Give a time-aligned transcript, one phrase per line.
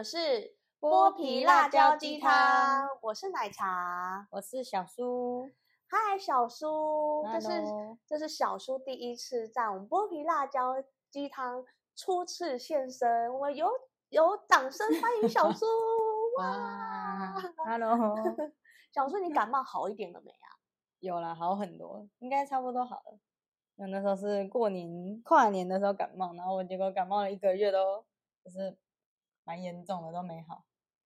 [0.00, 5.46] 们是剥皮辣椒鸡汤，我是奶茶，我是小苏。
[5.90, 7.62] 嗨，小苏，这是
[8.06, 11.62] 这是小苏第一次在我们剥皮辣椒鸡汤
[11.94, 13.68] 初次现身，我们有
[14.08, 15.66] 有掌声欢迎小苏！
[16.40, 17.34] 哇哇
[17.66, 18.16] ，，Hello，
[18.94, 20.48] 小苏，你感冒好一点了没啊？
[21.00, 23.18] 有了，好很多，应该差不多好了。
[23.74, 28.02] 那那时候是过年跨年的时候感冒，然后我结果感冒了一个月都
[28.42, 28.74] 就是
[29.44, 30.64] 蛮严重的，都没好。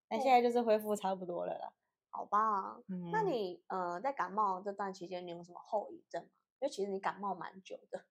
[0.09, 1.73] 但现在就是恢复差不多了啦。
[2.11, 6.29] 好吧，嗯，那你呃在感冒这段期间，你有什么后遗症吗？
[6.61, 8.05] 因为其实你感冒蛮久的。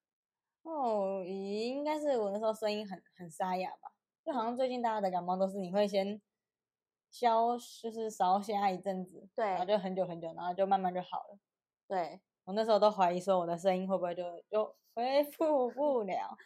[0.62, 3.92] 哦，应该是我那时候声音很很沙哑吧，
[4.24, 6.20] 就好像最近大家的感冒都是你会先
[7.10, 11.38] 消，就是烧下一阵子，对然后就很久很久，然后就慢慢就好了。
[11.86, 16.36] 对，我那时候都怀疑说我的声音会不会就就恢复不了。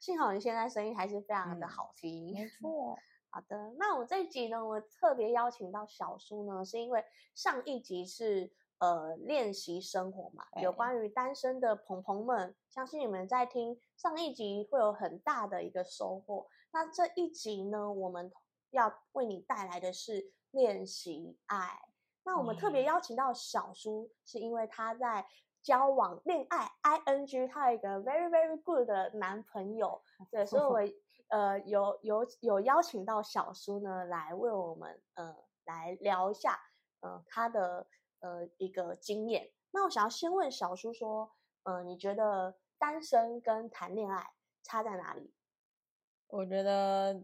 [0.00, 2.32] 幸好你现在声音还是非常的嗯好听。
[2.34, 2.96] 没错，
[3.30, 16.48] 好的，那我这一集呢，我特别邀请到小苏呢，是因为上一集是呃练习生活嘛，有关于单身的朋朋们，相信你们在听上一集会有很大的一个收获。
[16.72, 18.32] 那这一集呢，我们
[18.70, 21.80] 要为你带来的是练习爱。
[22.24, 25.26] 那我们特别邀请到小苏，是因为他在
[25.62, 30.94] 交往恋爱 ing，他有一个 very very good 的男朋友，对，所以我
[31.28, 35.34] 呃有有有邀请到小苏呢来为我们呃
[35.64, 36.58] 来聊一下
[37.00, 37.86] 呃他的
[38.20, 39.50] 呃一个经验。
[39.70, 41.30] 那我想要先问小苏说，
[41.64, 44.30] 呃，你觉得单身跟谈恋爱
[44.62, 45.34] 差在哪里？
[46.28, 47.22] 我觉得，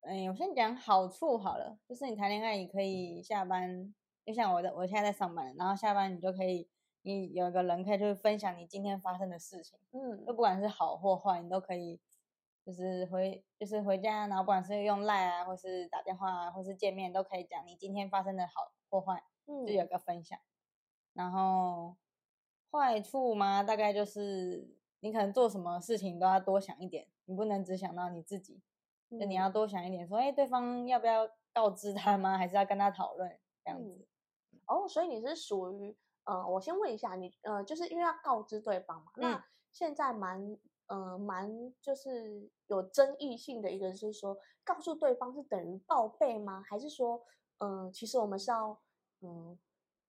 [0.00, 6.66] 哎，我先讲好处好了，就是你谈恋爱，你可以下班，就像我的，我现在在上班，然后下班你就可以，
[7.02, 12.00] 你有一个人可以去分享你今天发生的事情，嗯就不管是好或坏，你都可以，
[12.64, 20.38] 就是回就是回家，然后不管是用赖啊，或是打电话啊，或是见面，都可以讲你今天发生的好或坏，嗯就有个分享。
[21.12, 21.96] 然后
[22.70, 28.62] 坏处嘛，大概就是你可能做什么事情都要多想一点，你不能只想到你自己，
[29.10, 32.38] 就你嗯要多想一点，说，哎，对方要不要告知他吗？
[32.38, 34.06] 还是要跟他讨论这样子？
[34.66, 40.56] 哦，所以你是属于呃，我先问一下你呃，就是因为要告知对方嘛，嗯那现在蛮
[40.86, 46.62] 呃蛮就是有争议性的一个是说，告诉对方是等于报备吗？
[46.68, 47.24] 还是说，
[47.58, 48.80] 嗯、其实我们是要
[49.20, 49.58] 嗯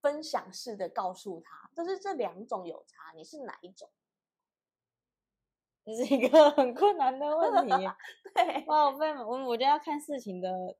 [0.02, 3.90] 分享式的告诉他，就是这两种有差，你是哪一种？
[5.86, 7.74] 这是一个很困难的问题。
[8.34, 10.78] 对，哇，我被我我觉得要看事情的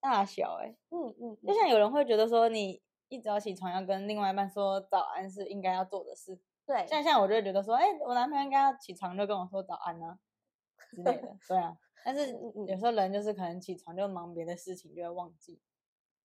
[0.00, 10.18] 大小、欸，嗯嗯，就像有人会觉得说，你一早起床要跟另外一半说早安是应该要做的事，对，像像我就会觉得说，哎、我男朋友应该要起床就跟我说早安啊
[10.90, 11.76] 之类的，对啊。
[12.04, 12.32] 但是
[12.68, 15.60] 有时候人就是可能起床就忙别的事情，就会忘记。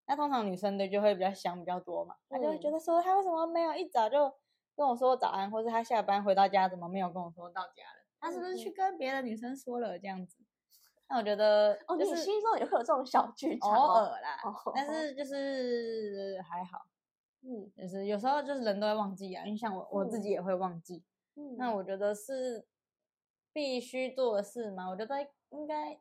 [0.06, 4.32] 那通常女生的就会比较想比较多嘛，她就会觉嗯得说，她为什么没有一早就
[4.74, 8.04] 跟我说早安，或是她下班回到家怎么没有跟我说到家了？
[8.18, 10.42] 她是不是去嗯跟别的女生说了这样子？
[11.08, 16.78] 那我觉得哦，你就是心中也会有这种小剧场偶哦，尔啦，哦但是就是还好。
[17.42, 21.04] 嗯就是有时候就是人都会忘记啊，因为像我我自己也会忘记。
[21.36, 22.66] 嗯，那我觉得是
[23.52, 24.88] 必须做的事嘛？
[24.88, 25.16] 我觉得
[25.50, 25.98] 应该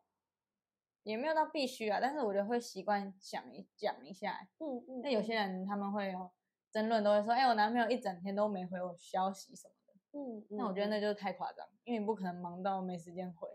[1.03, 4.47] 也没有到必须啊，但是我觉得会习惯想一讲一下。
[4.59, 6.29] 嗯嗯，那有些人他们会有
[6.71, 10.19] 争论，都会说：“哎、我男朋友一整天都没回我消息什么的。
[10.19, 13.47] 嗯，嗯，那我觉得嗯那就是太夸张，因为你不可能忙到没时间回，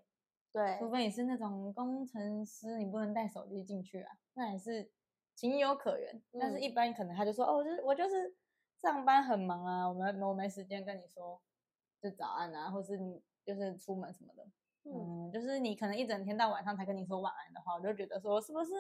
[0.53, 4.91] 对除非你是那种工程师，你不能带手机进去啊，那也是
[5.35, 6.23] 情有可原。
[6.41, 8.35] 但是嗯一般可能他就说：“哦，我就是我就是
[8.81, 11.41] 上班很忙啊，我们我没时间跟你说
[12.01, 14.45] 就早安啊，或是你就是出门什么的。”
[14.87, 18.73] 嗯嗯，就是你可能一整天到晚上才跟你说晚安的话，我就觉得说是不是？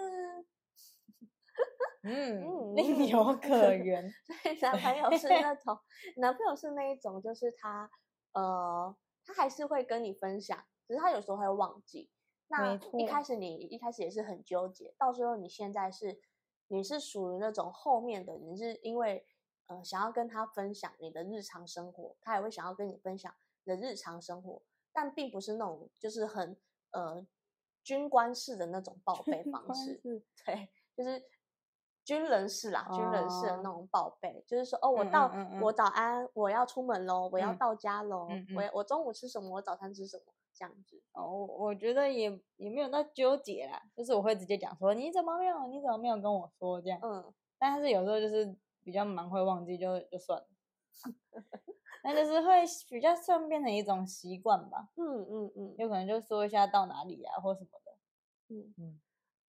[2.02, 4.06] 嗯，嗯另有可原。
[4.42, 5.78] 所以男朋友是那 种，
[6.16, 7.90] 男朋友是那一种，就是他，
[8.34, 12.10] 呃，他还是会跟你分享，只是他有时候会忘记。
[12.48, 16.20] 那一开始你一开始也是很纠结，到时候你现在是，
[16.68, 19.26] 你是属于那种后面的，你是因为
[19.66, 23.34] 呃想要跟他分享你的日常生活，他也会想要跟你分享
[23.64, 24.62] 你的日常生活，
[24.92, 26.56] 但并不是那种就是很
[26.90, 27.26] 呃
[27.82, 30.00] 军官式的那种报备方式。
[30.02, 31.22] 是对，就是
[32.04, 38.56] 军人式啦，军人式的那哦种报备，就是说，哦，我嗯到，嗯嗯我早安，我要出门喽，我要嗯到家喽，嗯嗯。
[38.56, 41.02] 我我中午吃什么，我早餐吃什么，这样子。
[41.12, 46.98] 哦，我我觉得也也没有到纠结啦，就是我会直接讲说你怎么没有，你怎么没有跟我说这样。
[47.02, 50.46] 嗯，但是有时候就是比较忙会忘记就就算了，
[52.04, 57.92] 那就是会比较算变成一种习惯吧，嗯嗯嗯有可能就说一下到哪里啊或什么的。
[58.48, 59.00] 嗯嗯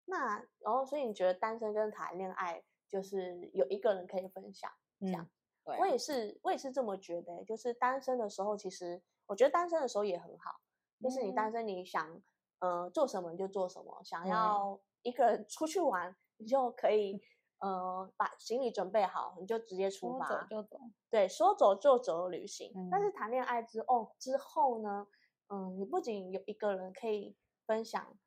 [0.05, 5.23] 那然后所以你觉得单身跟谈恋爱就是有一个人可以分享这样？
[5.23, 5.29] 嗯，
[5.65, 7.43] 对啊，我也是，我也是这么觉得欸。
[7.43, 10.61] 就是单身的时候，其实我觉得单身的时候也很好。
[11.01, 11.51] 就是你单嗯。
[11.51, 12.21] 身，你想
[12.59, 17.21] 呃做什么你就做什么，想要一个人出去玩，你就可以
[17.59, 20.27] 呃把行李准备好，你就直接出说发。
[20.27, 22.77] 走就走，对，说走就走的旅行。
[22.89, 23.01] 但嗯。
[23.01, 25.07] 是谈恋爱之后之后呢，
[25.47, 28.17] 嗯，你不仅有一个人可以分享，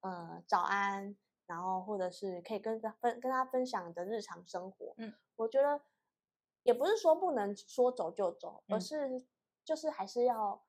[0.00, 1.16] 呃，早安，
[1.46, 4.96] 然后或者是可以跟他分跟他分享你的日常生活。
[4.96, 5.82] 嗯，我觉得
[6.62, 8.80] 也不是说不能说走就走，而嗯。
[8.80, 9.26] 是
[9.64, 10.62] 就是还是要，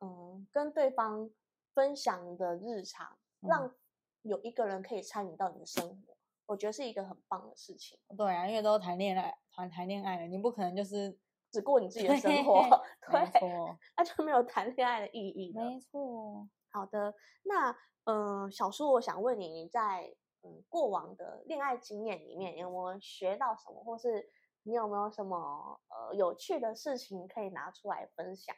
[0.00, 1.30] 嗯，跟对方
[1.74, 3.74] 分享你的日常，嗯让
[4.22, 6.16] 有一个人可以参与到你的生活，
[6.46, 7.98] 我觉得是一个很棒的事情。
[8.16, 11.18] 对啊，因为都谈恋爱，谈谈恋爱了，你不可能就是
[11.50, 12.62] 只过你自己的生活，
[13.10, 15.64] 对，错，那就没有谈恋爱的意义了。
[15.64, 17.14] 没错，好的，
[17.44, 24.30] 那嗯，小叔，我想问你，你在嗯过往的恋爱经验里面，有没有学到什么，或是
[24.62, 28.54] 你有没有什么呃有趣的事情可以拿出来分享？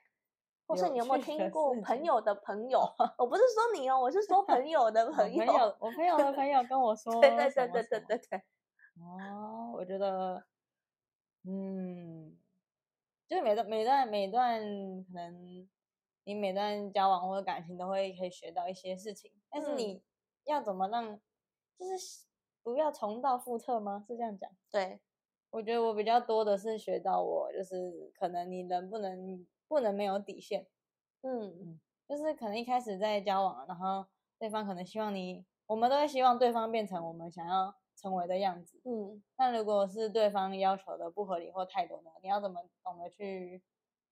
[0.70, 2.78] 或是你有没有听过朋友的朋友？
[3.18, 5.44] 我不是说你哦，我是说朋友的朋友。
[5.44, 8.38] 朋友，我朋友的朋友跟我 说对对对对对对对，
[9.02, 10.44] 哦，我觉得，
[11.44, 12.36] 嗯，
[13.28, 14.60] 就是每段每段每段
[15.06, 15.68] 可能
[16.22, 20.02] 你每段交往或者感情都会可以学到一些事情，但是嗯你
[20.44, 21.18] 要怎么让，
[21.76, 22.26] 就是
[22.62, 24.04] 不要重蹈覆辙吗？
[24.06, 24.48] 是这样讲？
[24.70, 25.00] 对，
[25.50, 30.66] 我觉得我比较多的是学到我就是可能你能不能不能没有底线，
[31.22, 31.78] 嗯
[32.08, 34.04] 就是可能一开始在交往，然后
[34.36, 38.80] 对方可能希望你，我们都会希望对方变成我们想要成为的样子。
[38.84, 39.22] 嗯。
[39.38, 43.62] 那如果是对方要求的不合理或太多呢，你要怎么懂得去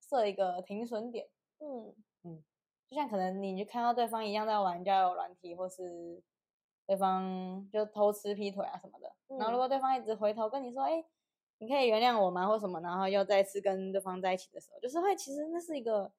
[0.01, 1.29] 设一个停损点？
[1.59, 1.93] 嗯。
[2.23, 2.45] 嗯
[2.89, 6.23] 就像可能你就看到对方一样在玩交友软体，或是
[6.87, 9.59] 对方就偷吃劈腿啊什么的，然后如嗯。
[9.59, 11.05] 果对方一直回头跟你说，哎、
[11.59, 12.47] 你可以原谅我吗？
[12.47, 16.13] 或什么，然后又再次跟对方在一起的时候，就是会其实那是一个，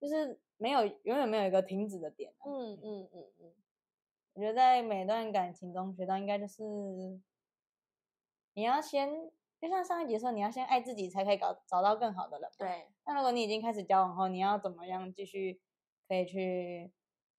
[0.00, 2.46] 就是没有永远没有一个停止的点、啊。
[2.46, 3.52] 嗯嗯嗯嗯，
[4.34, 6.62] 我觉得在每段感情中学到应该就是，
[8.54, 9.30] 你要先，
[9.60, 12.50] 就像上一集说，你要先爱自己，才可以搞找到更好的人。。
[12.56, 15.60] 对，那如果你已经开始交往后，你要怎么样继续
[16.06, 16.92] 可以去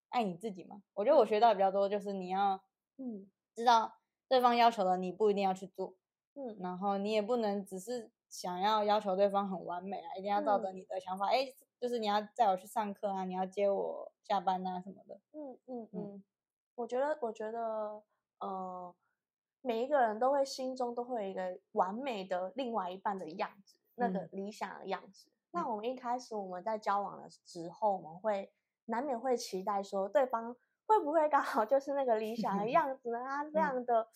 [0.10, 0.84] 爱你自己嘛？
[0.94, 2.62] 我觉得我学到比较多，就是你要
[2.98, 3.94] 嗯知道
[4.28, 5.96] 对方要求的，你不一定要去做，
[6.40, 15.20] 嗯然后你也不能只是想要要求对方很完美啊，一定要照着嗯你的想法，哎、就是你要载我去上课啊，你要接我下班啊什么的。
[15.34, 16.24] 嗯嗯嗯嗯，
[16.76, 18.02] 我觉得，我觉得，
[18.40, 18.96] 呃，
[19.62, 25.30] 每一个人都会心中都会有一个完美的另外一半的样子，那个嗯理想的样子。
[25.52, 28.52] 那我们一开始我们在交往的时候，我们会
[28.86, 33.20] 难免会期待说，对方会不会刚好就是那个理想的 样子呢？
[33.26, 34.08] 他这样的，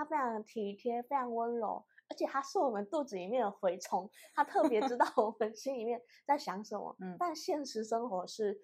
[0.00, 6.96] 他非常体贴，非常温柔，而且他是我们肚子里面的蛔虫，他特别知道我们心里面在想什么。
[7.00, 8.58] 嗯但现实生活是，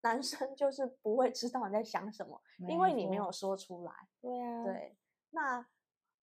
[0.00, 3.92] 男生就是不会知道你在想什么，因没为你没有说出来。
[4.22, 4.96] 对啊，对，
[5.32, 5.66] 那，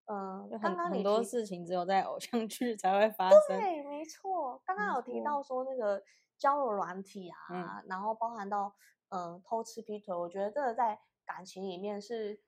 [0.05, 3.39] 嗯、刚刚很很多事情只有在偶像剧才会发生。
[3.49, 6.01] 对，没错，刚刚有提到说那个
[6.35, 8.75] 交友软体啊，嗯然后包含到
[9.09, 12.41] 嗯、呃偷吃劈腿，我觉得这个在感情里面是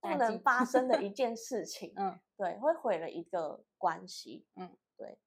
[0.00, 1.92] 不能发生的一 件事情。
[1.96, 4.46] 嗯，对，会毁了一个关系。
[4.56, 5.18] 嗯，对。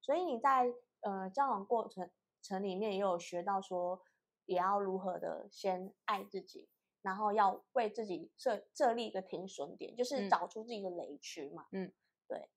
[0.00, 2.10] 所以你在呃交往过程
[2.42, 4.02] 程里面也有学到说，
[4.44, 6.68] 也要如何的先爱自己，
[7.02, 11.66] 然后要为自己设设立一个停损点，就是嗯找出自己的雷区嘛。
[11.72, 11.92] 嗯，
[12.28, 12.48] 对。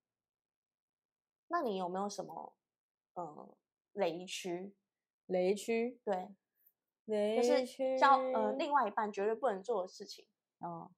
[1.48, 2.54] 那你有没有什么
[3.14, 3.56] 呃
[3.92, 4.74] 雷区？
[5.26, 6.34] 雷区，对，
[7.06, 10.26] 雷就是区，交呃另外一半绝对不能做的事情。
[10.58, 10.90] 哦，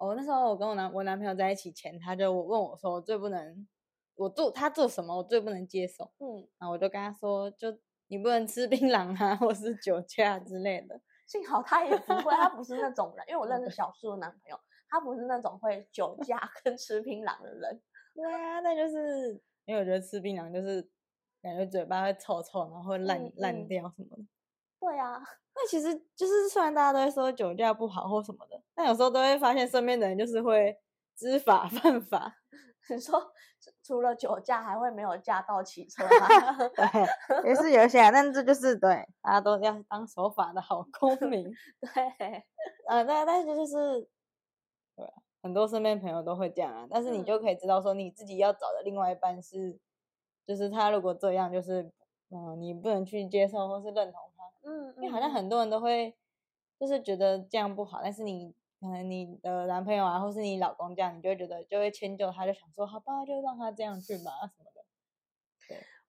[0.00, 3.68] 我那时候我跟我男我男朋友在一起前，他就问我说，我最不能，
[4.16, 7.68] 我做他做什么我最不能接受，嗯，然后我就跟他说，就
[8.08, 10.98] 你不能吃槟榔啊，或是酒驾之类的。
[11.28, 17.82] 幸好他也不会，他不是那种人，因为我认识小树的男朋友，他不是那种会酒驾 跟吃槟榔的人。
[18.16, 20.82] 对啊，那就是因为我觉得吃槟榔就是
[21.42, 24.22] 感觉嘴巴会臭臭，然后会烂、嗯烂嗯掉什么的。
[24.80, 25.22] 对啊，
[25.62, 30.74] 那其实就是虽然大家都会说酒驾不好或什么的，但有时候都会发现身边的人就是会
[31.16, 32.34] 知法 犯法。
[32.88, 33.20] 你说
[33.60, 36.68] 除除了酒驾，还会没有驾到骑车吗？
[36.74, 41.44] 对，也是有一些啊，但这就是对大家都要当守法的好公 民。
[41.80, 42.44] 对，
[42.88, 44.08] 啊，但是就是
[45.42, 46.86] 很多身边朋友都会这样啊。
[46.90, 49.78] 但是你就嗯可以知道说，你自己要找的另外一半是，
[50.46, 51.82] 就是他如果这样，就是
[52.30, 54.29] 嗯、呃你不能去接受或是认同他，
[54.62, 56.16] 嗯，因为好像嗯很多人都会
[56.78, 64.80] 就是觉得这样不好，但是你可能你的男朋友啊，或是你老公这样，你就会觉得就会迁就他，就想说好吧，就让他这样去吧什么的。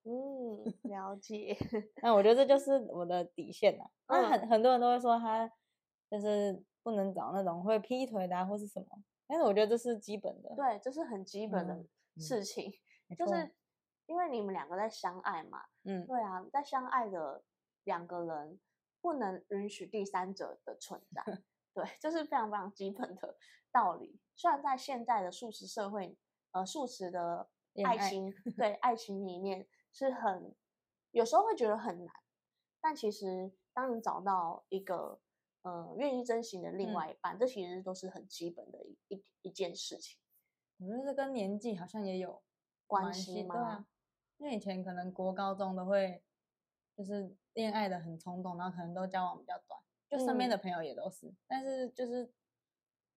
[0.04, 1.56] 嗯，了解。
[2.02, 3.86] 那我觉得这就是我的底线呐。
[4.08, 5.48] 那嗯很很多人都会说他
[6.10, 8.88] 就是不能找那种会劈腿的、啊、或是什么，
[9.28, 10.56] 但是我觉得这是基本的。
[10.56, 11.86] 对，这是很基本的
[12.18, 12.74] 事情，
[13.16, 13.54] 就是
[14.08, 17.44] 因为你们两个在相爱嘛，嗯对啊，在相爱的
[17.84, 18.60] 两个人
[19.02, 21.24] 不能允许第三者的存在，
[21.74, 23.38] 对， 这是非常非常基本的
[23.72, 24.20] 道理。
[24.36, 26.18] 虽然在现在的素食社会，
[26.52, 30.56] 呃，素食的恋爱爱情， 对爱情里面是很
[31.12, 32.14] 有时候会觉得很难，
[32.80, 35.20] 但其实当你找到一个
[35.64, 36.94] 呃愿意珍惜你的另嗯。
[36.94, 40.20] 外一半，这其实都是很基本的一一一件事情。
[40.78, 42.42] 我觉得这跟年纪好像也有
[42.88, 43.86] 关关系吗对啊，
[44.38, 46.24] 因为以前可能国高中都会
[46.96, 49.80] 就是恋爱的很冲动，然后可能都交往比较短，
[50.10, 51.34] 就身边嗯的朋友也都是。
[51.48, 52.32] 但是就是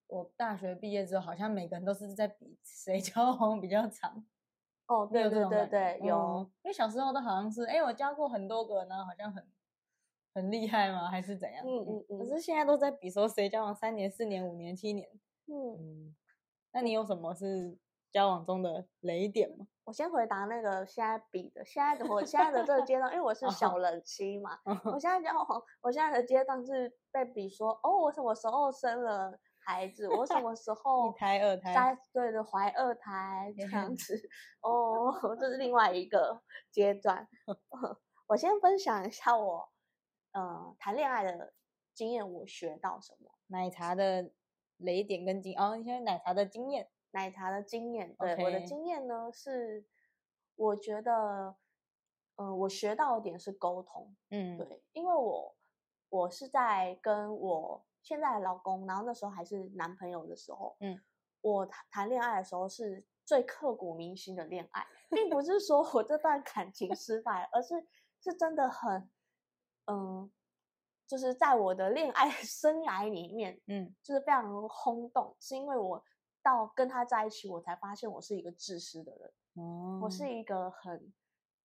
[0.07, 4.25] 我大学毕业之后，好像每个人都是在比谁 交往比较长。
[4.87, 6.16] 哦，对对对对，有。
[6.16, 9.47] 嗯因为小时候都好像是，哎，我交过很多个，然后好像很
[10.35, 11.09] 很厉害吗？
[11.11, 11.64] 还是怎样？
[11.66, 15.09] 嗯嗯嗯可是现在都在比说谁交往三年、四年、五年、七年。
[15.47, 16.16] 嗯，嗯，
[16.73, 17.76] 那你有什么是
[18.14, 19.66] 交往中的雷点吗？
[19.83, 34.16] 我先回答那个现在比的，现在的我现在的这个阶段，因为我是小哦人妻嘛，嗯我现在交往， 我现在的阶段是被比说，哦，我什么时候生了孩子，我什么时 候一胎、二胎，在对的怀二胎这样 子，
[34.62, 36.40] 哦，这是另外一个
[36.71, 37.28] 阶段。
[38.28, 39.68] 我先分享一下我
[40.33, 41.52] 呃谈恋爱的
[41.92, 43.33] 经验，我学到什么。
[43.49, 44.30] 奶茶的
[44.78, 49.87] 雷点跟经哦，你现在奶茶的经验，奶茶的经验，对我的经验呢是，
[50.56, 51.54] 我觉得，
[52.35, 55.56] 呃，我学到的点是沟通，嗯，对，因为我
[56.09, 61.00] 我是在跟我现在的老公，然后那时候还是男朋友的时候，嗯，
[61.40, 67.87] 我谈谈恋爱的时候是最刻骨铭心的恋爱，并不是说我这段感情失败，而是
[68.21, 69.09] 是真的很，
[69.87, 70.28] 嗯、
[71.06, 73.94] 就是在我的恋爱 生涯里面，嗯。
[74.02, 76.04] 就是非常轰动，是因为我
[76.45, 81.11] 到跟他在一起，我才发现我是一个自私的人，哦，我是一个很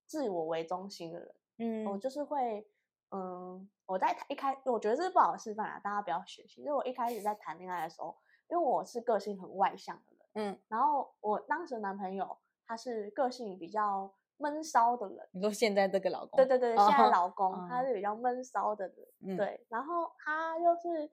[0.06, 2.66] 自我为中心的人，嗯，我就是会，
[3.12, 6.64] 嗯，我在一开，我觉得这是不好的示范啊，大家不要学习。
[6.64, 8.18] 就是我一开始在谈恋爱的时候，
[8.50, 16.26] 因为我是个性很外向的人，嗯，然后我当时的男朋友他是个性比较闷骚的人，你说现在这个老。
[16.26, 21.12] 公，对对对，现在哦老公、他哦是比较闷骚的人，嗯，对，然后他就是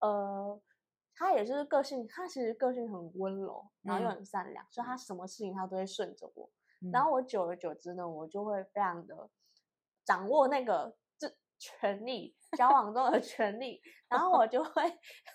[0.00, 0.60] 呃，
[1.18, 4.14] 他也是个性，他其实个性很温柔，然后又嗯。
[4.14, 6.48] 很善良，所以他什么事情他都会顺着我。
[6.80, 9.28] 嗯，然后我久而久之呢，我就会非常的
[10.04, 14.82] 掌握那个这权利，交往中的权利，然后我就会，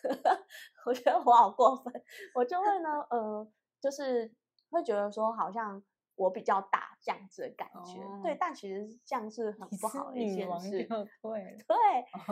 [0.86, 1.94] 我觉得我好过分，
[2.34, 4.34] 我就会呢，呃，就是
[4.70, 5.84] 会觉得说好像
[6.16, 11.76] 我比较大这样子的感觉，对哦，但其实这样是很不好的一件事，就对了，对，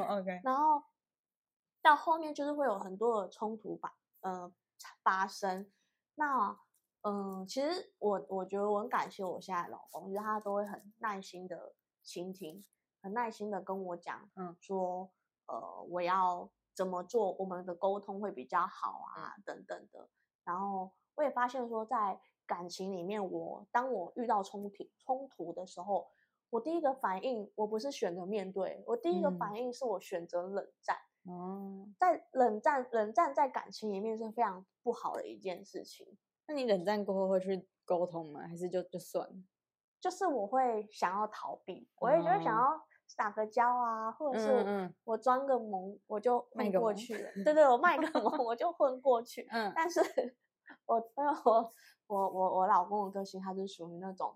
[0.03, 0.81] 哦，OK，然后
[1.81, 4.51] 到后面就是会有很多的冲突吧，呃，
[5.03, 5.71] 发生。
[6.15, 6.59] 那
[7.01, 11.73] 嗯、呃其实我我觉得我很感谢我现在老公，就是他都会很耐心的
[12.03, 12.63] 倾听，
[13.01, 15.09] 很耐心的跟我讲，嗯，说
[15.47, 20.07] 呃我要怎么做，我们的沟通会比较好啊，等等的。
[20.43, 26.11] 然后我也发现说，在感情里面我，当我遇到冲突冲突的时候，
[26.51, 30.97] 我第一个反应我不是选择面对，我第一个嗯反应是我选择冷战。
[31.23, 36.17] 哦，在冷战，冷战在感情里面是非常不好的一件事情。
[36.47, 38.41] 那你冷战过后会去沟通吗？
[38.47, 39.35] 还是就就算了？
[39.99, 47.31] 就是我会想要逃避，我也就会想哦要撒个娇啊，或者嗯是嗯我装个萌，我就混过去了。
[47.43, 49.47] 对对，我卖个 萌，我就混过去。
[49.51, 50.01] 嗯，但是
[50.87, 51.73] 我因为我
[52.07, 54.35] 我我我老公的个性，他是属于那种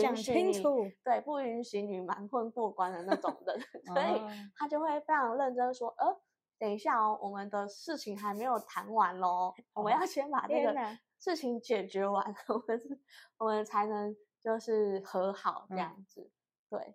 [0.00, 3.60] 讲允许你清楚，对，不允许你瞒混过关的那种人，
[3.94, 6.20] 所以哦他就会非常认真说，呃，
[6.58, 10.74] 等一下哦，我们的事情还没有谈完喽，我们哦要先把这个
[11.18, 13.00] 事情解决完， 我们是，
[13.38, 16.30] 我们才能就是和好这嗯样子。
[16.68, 16.94] 对，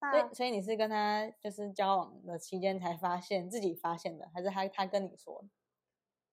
[0.00, 5.48] 所以所以你是跟他就是交往的期间才发现自己发现的，还是他他跟你说的？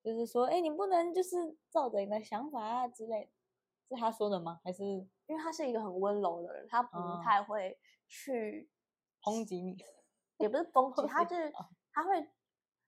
[0.03, 3.25] 就是说，哎，你不能就是照着你的想法啊之类
[3.89, 4.59] 的，是他说的吗？
[4.63, 7.77] 还是因为他是一个很温柔的人，他不哦太会
[8.07, 8.69] 去，
[9.21, 9.77] 抨击你？
[10.37, 12.29] 也不是抨击， 他就是哦他会，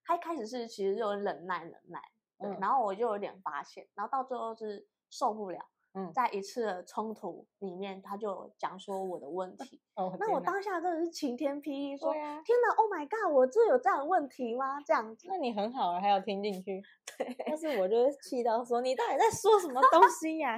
[0.04, 2.02] 他一开始是其实就有忍耐忍耐，
[2.38, 5.66] 对，嗯然后我就有点发现，然后到最后是受不了，
[5.98, 9.82] 嗯在一次的冲突里面，他就讲说我的问 题。
[9.96, 14.80] 哦，那我当下真的是晴天霹雳，说啊，天哪，Oh my god，我这有这样的问题吗？
[14.86, 16.82] 这样子，那你很好啊，还要听进去。
[17.18, 20.56] 对，但是我就会气到说，你到底在说什么东 西呀、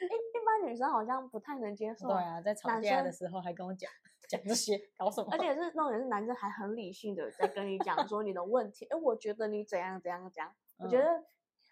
[0.00, 3.88] 一一般女生好像不太能接 受，对啊，在吵架的时候还跟我讲
[4.28, 5.28] 讲这些，搞什么？
[5.30, 11.24] 而且是那种也是男生还很理性的在跟你讲说你的问题，哎，我觉得你怎样怎样怎样，我觉嗯得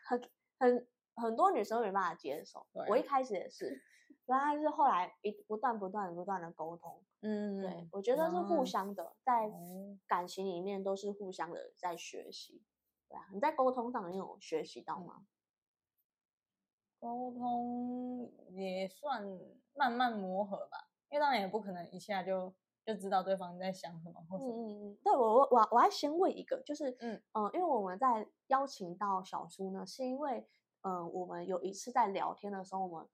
[0.06, 0.22] 很
[0.60, 0.86] 很
[1.20, 3.80] 很多女生没办法接受，我一开始也是，
[4.26, 12.62] 然后是后来一不断不断不断的沟通，嗯，对我觉得是互哦相的，在哦感情里面都是互相的在学习，
[13.08, 15.26] 对啊，你在沟通上你有学习到吗？
[16.98, 19.26] 沟通也算
[19.74, 24.52] 慢慢磨合吧，因为当然也不可能一下就就知道对方在想什么或什么。
[24.52, 30.46] 嗯嗯嗯，对我我我我还先问一个，就是嗯呃，因为我们在邀请到小苏呢，是因为
[30.82, 33.08] 呃，我们有一次在聊天的时候，我们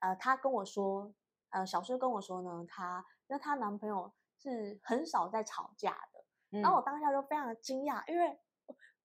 [0.00, 1.12] 呃，她跟我说，
[1.50, 8.40] 呃，小叔跟我说呢，她因为她男朋友是很少在吵架的，嗯然后我当下就非常的惊讶，因为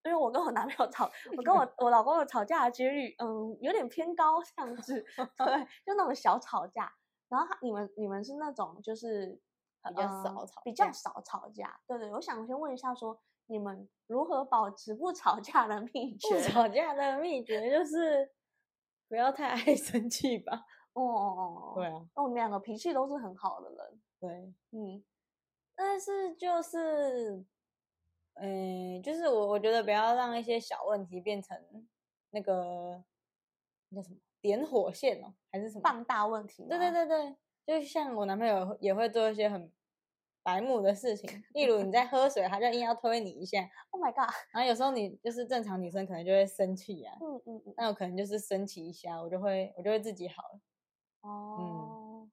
[0.04, 5.04] 因为我跟我男朋友吵，我跟我 我老公有吵架的几率，嗯，有点偏高这样子，
[5.38, 6.92] 对， 就那种小吵架。
[7.28, 9.42] 然后他你们你们是那种就是
[9.90, 12.12] 比较呃少吵比较少吵架，对对。
[12.12, 16.42] 我想先问一下说你们如何保持不吵架的秘诀不？
[16.42, 18.32] 吵架的秘诀就是
[19.08, 20.66] 不要太爱生气吧。
[20.94, 25.04] 哦哦哦，对啊，那我们两个脾气都是很好的人，对，嗯
[25.76, 27.44] 但是就是，
[28.36, 31.58] 嗯、就是我我觉得不要让一些小问题变成
[32.30, 33.04] 那个
[33.90, 35.82] 那叫什么点火线哦，还是什么？
[35.84, 36.66] 放大问题。
[36.70, 37.06] 对对对
[37.66, 39.70] 对，就像我男朋友也会做一些很
[40.46, 47.94] 白目的事情，例如你在喝水，他就硬要推你一下，，Oh my god，然后有时候你就是正常女生可能就会生气啊，嗯嗯嗯，那我。
[47.94, 50.60] 可能就是生气一下，我就会我就会自己好了，
[51.22, 52.30] 哦，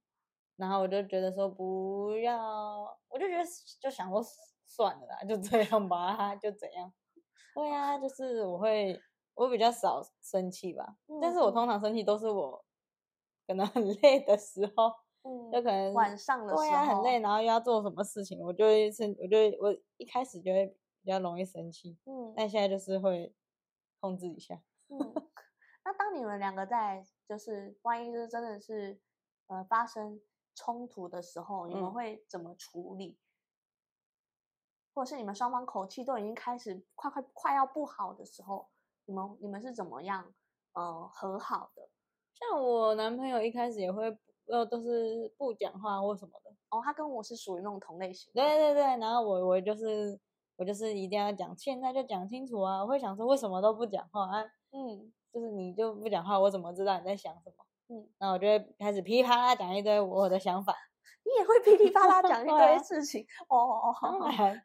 [0.56, 3.44] 然后我就觉得说不要，我就觉得
[3.80, 4.22] 就想说
[4.66, 6.92] 算了啦，就这样吧，就怎样。
[7.54, 11.52] 对啊，就是我会我比较少生气吧，但是我嗯。
[11.52, 12.64] 通常生气都是我
[13.46, 14.92] 可能很累的时候，
[15.24, 20.66] 嗯就可能晚上的时候，对啊很累，然后又要做什么事情，我就会生，我就我一开始就会
[21.02, 23.34] 比较容易生气，嗯但现在就是会
[24.00, 24.60] 控制一下。
[24.88, 24.98] 嗯，
[25.84, 29.00] 那当你们两个在就是万一就是真的是
[29.46, 30.20] 呃发生
[30.54, 33.18] 冲突的时候，你们嗯会怎么处理？
[34.94, 38.68] 或者是你们双方口气都已经开始快快快要不好的时候，
[39.06, 40.34] 你们你们是怎么样
[40.74, 41.88] 呃和好的？
[42.34, 46.50] 像我男朋友一开始也会呃都是不讲话或什么的。
[46.70, 50.18] 哦，他跟我是属于那种同类型，对对对，然后我我就是
[50.56, 52.82] 我就是一定要讲，现在就讲清楚啊！
[52.82, 54.42] 我会想说为什么都不讲话啊？
[54.72, 57.64] 嗯就是你就不讲话，我怎么知道你在想什么？
[57.94, 60.74] 嗯，那我就会开始噼里啪啦讲一堆我的想法，
[61.24, 64.62] 你也会噼里啪啦讲一堆 啊事情，哦哦当哦，然，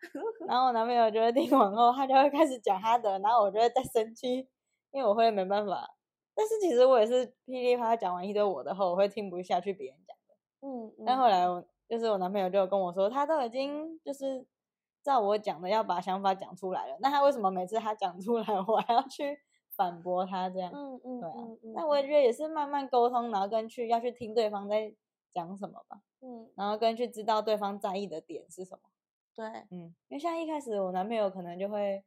[0.48, 4.48] 然后我男朋友就会听完后，他就会开始讲他的，然后我就会再生气，
[4.92, 5.90] 因为我会没办法。
[6.38, 10.36] 但是其实我也是噼里啪啦讲完一堆我的后，我会听不下去别人讲的。
[10.68, 14.46] 嗯，但嗯后来我就是我男朋友就跟我说，他都已经就是
[15.02, 19.40] 照我讲的要把想法讲出来了，那他为什么每次他讲出来，我还要去
[19.76, 20.72] 反驳他这样？
[20.72, 24.94] 嗯嗯对啊嗯嗯，那我也觉得也是慢慢沟通，然后跟去要去听对方在
[25.34, 28.90] 讲什么吧，嗯然后跟去知道对方在意的点是什么。
[29.36, 32.04] 对，嗯，因为像一开始我男朋友可能就会，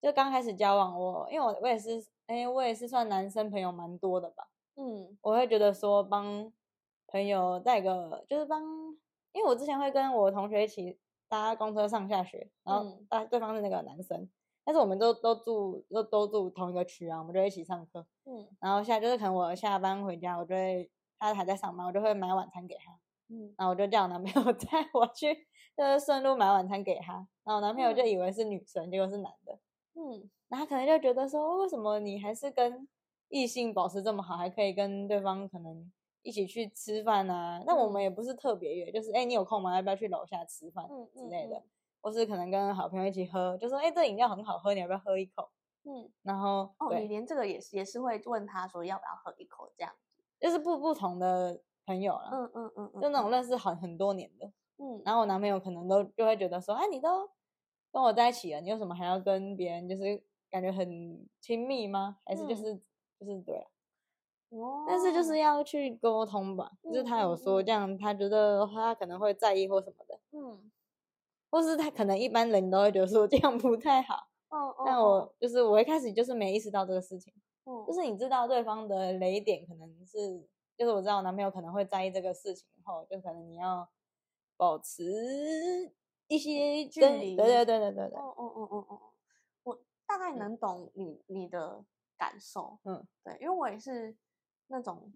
[0.00, 5.16] 就刚开始交往我，因为我我也是，哎、我也是算男生朋友蛮多的吧，嗯。
[5.22, 6.52] 我会觉得说帮
[7.08, 8.62] 朋友带个，就是帮，
[9.32, 13.06] 因为我之前会跟我同学一起搭公车上下学，然后嗯。
[13.08, 14.28] 搭对方是那个男生，
[14.64, 18.46] 但是我们都都住都都住同一个区啊，我们就一起上课，嗯。
[18.60, 22.92] 然后下就是可能我下班回家，我就会他还在上班，我就会买晚餐给他，
[23.34, 23.52] 嗯。
[23.58, 25.34] 然后我就叫我男朋友 带我去，
[25.76, 28.08] 就是顺路买晚餐给他，然后我男朋友就嗯。
[28.08, 29.58] 以为是女生，结果是男的，
[29.98, 32.88] 嗯然后他可能就觉得说，为什么你还是跟
[33.28, 37.62] 异性保持这么好，还可以跟对方可能一起去吃饭啊？
[37.66, 39.74] 那我们嗯也不是特别约，就是哎、你有空吗？
[39.76, 41.56] 要不要去楼下吃饭嗯之类的？
[41.56, 41.62] 嗯
[42.00, 45.50] 或是可能跟好朋友一起喝，就说哎、这饮料很好喝，你要不要喝一口？
[45.82, 49.92] 嗯，然后哦，对你连这个也是也是会问他说要不要喝一口这样，
[50.38, 54.46] 就是不不同的朋友了，嗯嗯嗯嗯，就那种认识很很多年的。
[54.78, 57.28] 嗯然后我男朋友可能都就会觉得说，哎，你都
[57.92, 62.18] 跟我在一起了，你为什么还要跟别人就是感觉很亲密吗？
[62.24, 62.56] 还是就嗯。
[62.56, 62.80] 是、
[63.20, 63.66] 就是对啊？
[64.50, 65.38] 哦，但是就是。
[65.38, 70.70] 要去沟通吧，就是嗯他有说这样，他觉得他可能会在意或什么的，嗯。
[71.50, 75.34] 或是他可能一般人都会觉得说这样不太好，哦哦，但哦我。
[75.40, 77.32] 就是我一开始就是没意识到这个事情，
[77.64, 77.84] 嗯。
[77.86, 80.46] 就是你知道对方的雷点可能是，
[80.76, 83.88] 就是我知道我男朋友可能会在意这个事情后，就可能你要
[84.56, 85.92] 保持
[86.28, 89.00] 一些距离对对对对对对，哦哦哦哦哦，
[89.64, 90.38] 我大概嗯。
[90.38, 91.84] 能懂你你的
[92.16, 94.16] 感受，嗯，对，因为我也是
[94.68, 95.12] 那种，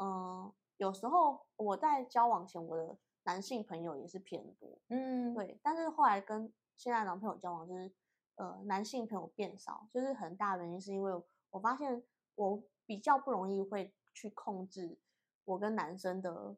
[0.00, 7.92] 嗯、有时候我在交往前，我的男性朋友也是偏多，嗯，对，但是后来跟现在男朋友交往，就是
[8.36, 11.12] 呃男性朋友变少，就是很大原因是因为
[11.50, 12.02] 我发现
[12.34, 14.98] 我比较不容易会去控制
[15.44, 16.56] 我跟男生的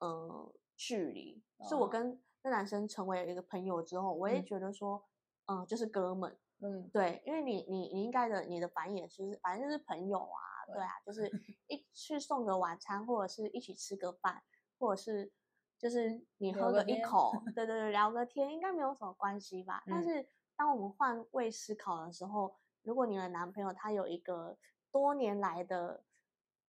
[0.00, 1.88] 呃距离，是我哦。
[1.88, 4.44] 跟那男生成为一个朋友之后，我也嗯。
[4.44, 5.04] 觉得说，
[5.46, 11.30] 嗯、就是哥们，嗯，对，因为你你你应该的你的反应也是，反正就是朋友啊，对对啊，就是。
[11.70, 14.42] 一去送个晚餐，或者是一起吃个饭，
[14.78, 15.30] 或者是
[15.78, 19.82] 就是你喝个一口，对对对，聊个天，应该没有什么关系吧？
[19.84, 20.02] 但嗯。
[20.02, 24.56] 是当我们换位思考的时候，如果你的男朋友他有一个
[24.90, 26.02] 多年来的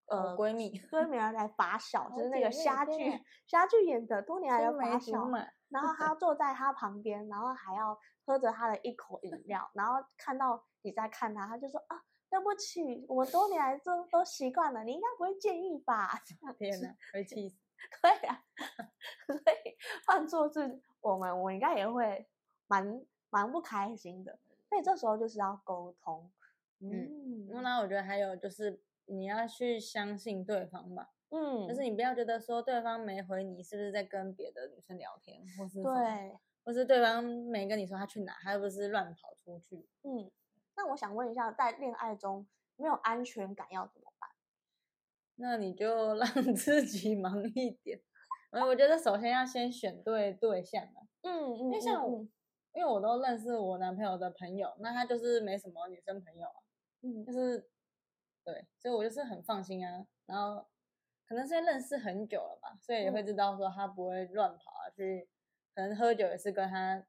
[0.08, 1.77] 呃闺蜜多年来发。
[1.77, 5.25] 小，就是那个虾剧虾剧演的多年来的青梅发小，
[5.69, 16.10] 然后他坐在他旁边，然后还要喝着他的一口饮料，然后看到你在看他，他就说啊，对不起，我多年来都都习惯了，你应该不会介意吧？
[16.58, 17.58] 天哪，会气死。
[18.01, 18.43] 对啊，
[19.25, 22.27] 所以换做是我们，我应该也会
[22.67, 24.38] 蛮蛮不开心的。
[24.67, 26.29] 所以这时候就是要沟通，
[26.82, 39.87] 嗯那我觉得还有就是你要去相信对方吧，嗯，就是你不要觉得说对方没回你是不是在跟别的女生聊天，或是对，或是对方没跟你说他去哪，他又不是乱跑出去。
[40.03, 40.31] 嗯。
[40.75, 44.29] 那我想问一下，在恋爱中没有安全感要怎么办？
[45.35, 48.01] 那你就 让自己忙一点。
[48.51, 52.31] 呃，我觉得首先要先选对对象啊，嗯嗯，因为像我，嗯
[52.73, 56.61] 因为我都认识我男朋友的朋友，那他就是没什么女生朋友啊，
[57.01, 57.67] 嗯就是
[58.45, 60.05] 对，所以我就是很放心啊。
[60.27, 60.65] 然后
[61.29, 63.25] 可能是因为认识很久了吧，所以也会嗯。
[63.27, 65.29] 知道说他不会乱跑啊，去
[65.75, 67.05] 可能喝酒也是跟他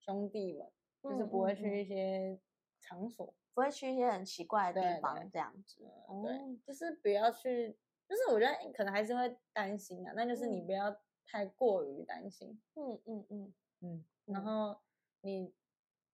[0.00, 0.68] 兄弟们，
[1.00, 2.40] 就是不会去一些
[2.80, 3.32] 场所。
[3.54, 5.88] 不会去一些很奇怪的地方对这样子。
[6.08, 10.66] 嗯，对哦，就是不要去，就是我觉得可能还是会担心啊，那就是你嗯。
[10.66, 14.44] 不要太过于担心，嗯嗯嗯，嗯，然嗯。
[14.44, 14.80] 后
[15.20, 15.54] 你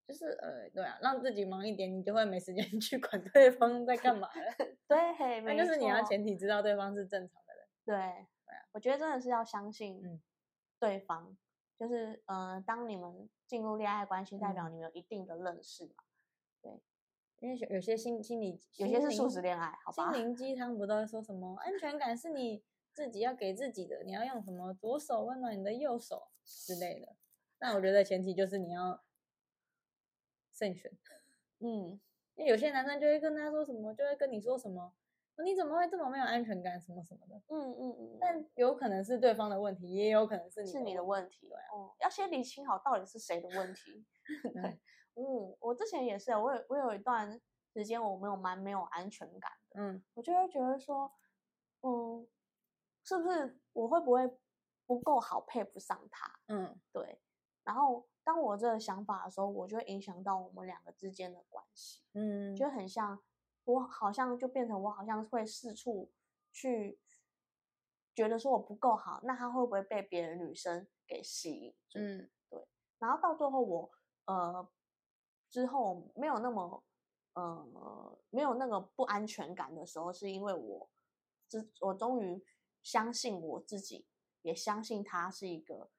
[0.09, 4.51] 就是呃，对啊，让自己忙一点，你就会没时间 去管对方在干嘛了。
[4.89, 7.67] 对，没那就是你要前提知道对方是正常的人。
[7.85, 8.25] 对，
[8.71, 10.19] 我觉得真的是要相信嗯
[10.79, 11.37] 对方，
[11.77, 15.93] 就是呃，当你们进入恋爱关系，代表嗯你们有一定的认识嘛。
[16.63, 16.71] 对
[17.41, 20.23] 因为有有些心心理，有些是素食恋爱，好吧心？
[20.23, 27.15] 灵鸡汤不都会说什么安全感是你自己要给自己的，你要用什么左手温暖你的右手之类的。
[27.59, 29.03] 那我觉得前提就是你要
[30.59, 30.91] 慎选。
[31.59, 31.99] 嗯，
[32.35, 34.93] 因为有些男生就会跟他说什么，就会跟你说什么，
[35.37, 37.41] 哦你怎么会这么没有安全感，什么什么的。
[37.47, 44.05] 嗯嗯嗯，但有可能是对方的问题，也有可能是你是你的问问题，哦，要先理清好到底是谁的问题。
[44.53, 44.79] 对，
[45.15, 47.39] 嗯，我之前也是，我有我有一段
[47.73, 51.09] 时间我没有蛮没有安全感的，嗯我就会觉得说，
[51.81, 52.27] 嗯，
[53.05, 54.29] 是不是我会不会
[54.85, 56.29] 不够好配不上他？
[56.47, 57.21] 嗯对，
[57.63, 63.19] 然后当我这个想法的时候，我就会影响到我们两个之间的关系，嗯，就很像
[63.63, 66.11] 我好像就变成我好像会四处
[66.51, 66.99] 去
[68.13, 72.67] 觉得说我不够好，那他会不会被别的女生给吸引嗯，对
[72.99, 73.91] 然后到最后我
[74.25, 74.69] 呃
[75.49, 76.83] 之后没有那么
[77.33, 80.89] 呃没有那个不安全感的时候，是因为我
[81.47, 82.43] 之我终于
[82.83, 84.05] 相信我自己，
[84.41, 85.89] 也相信他是一个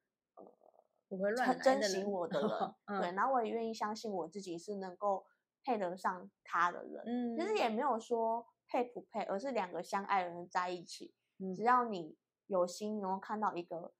[1.11, 2.27] 不会乱很珍惜我。
[2.29, 3.15] 的人，对，嗯。
[3.17, 5.27] 然后我也愿意相信我自己是能够
[5.65, 7.03] 配得上他的人。
[7.05, 11.53] 嗯，其实也没有说配不配，而是两个相爱的人在一起，嗯。
[11.55, 13.93] 只要你有心，能够看到一个，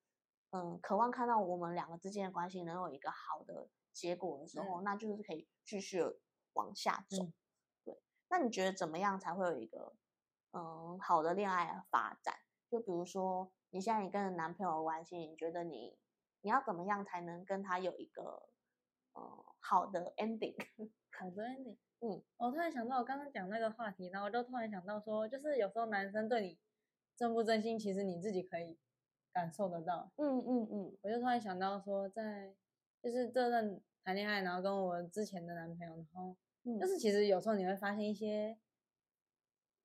[0.53, 6.01] 嗯，渴望看到我们两个之间的关系能有一个好的结果的时候，那就是可以继续
[6.53, 7.25] 往下走。
[7.25, 7.33] 嗯。
[7.85, 9.95] 对，那你觉得怎么样才会有一个
[10.53, 12.35] 嗯好的恋爱发展？
[12.71, 15.99] 就比如说，你现在你跟男朋友的关系，你觉得你
[16.43, 18.23] 你要怎么样才能跟他有一个
[19.13, 20.55] 呃好的 ending？
[21.19, 21.77] 好的 ending。
[22.03, 26.59] 嗯，我突然想到，我刚刚讲那个话题，然后我就突然想到说，就是有时候男生对你
[27.15, 28.79] 真不真心，其实你自己可以
[29.33, 30.11] 感受得到。
[30.17, 32.55] 嗯嗯嗯我就突然想到说，在
[33.03, 38.59] 就是这段谈恋爱，然后跟我之前的男朋友，然后嗯，就是其实有时候你会发现一些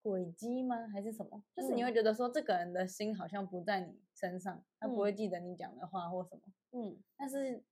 [0.06, 0.88] 轨迹吗？
[0.88, 1.44] 还是什么？
[1.56, 1.86] 就是你嗯。
[1.86, 5.16] 会觉得说，这个人的心好像不在你身上，他不会嗯。
[5.16, 6.42] 记得你讲的话或什么。
[6.74, 7.02] 嗯。
[7.18, 7.64] 但是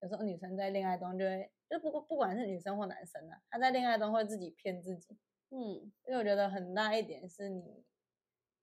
[0.00, 5.18] 有时候女生在恋爱中就会，就不不管是女生或男生啊，他在恋爱中会自己骗自己，
[5.50, 5.90] 嗯。
[6.06, 7.84] 因为我觉得很大一点是你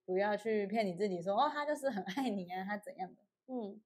[0.06, 3.82] 不要去骗你自己说哦，他就是很爱你啊，他怎样的，嗯。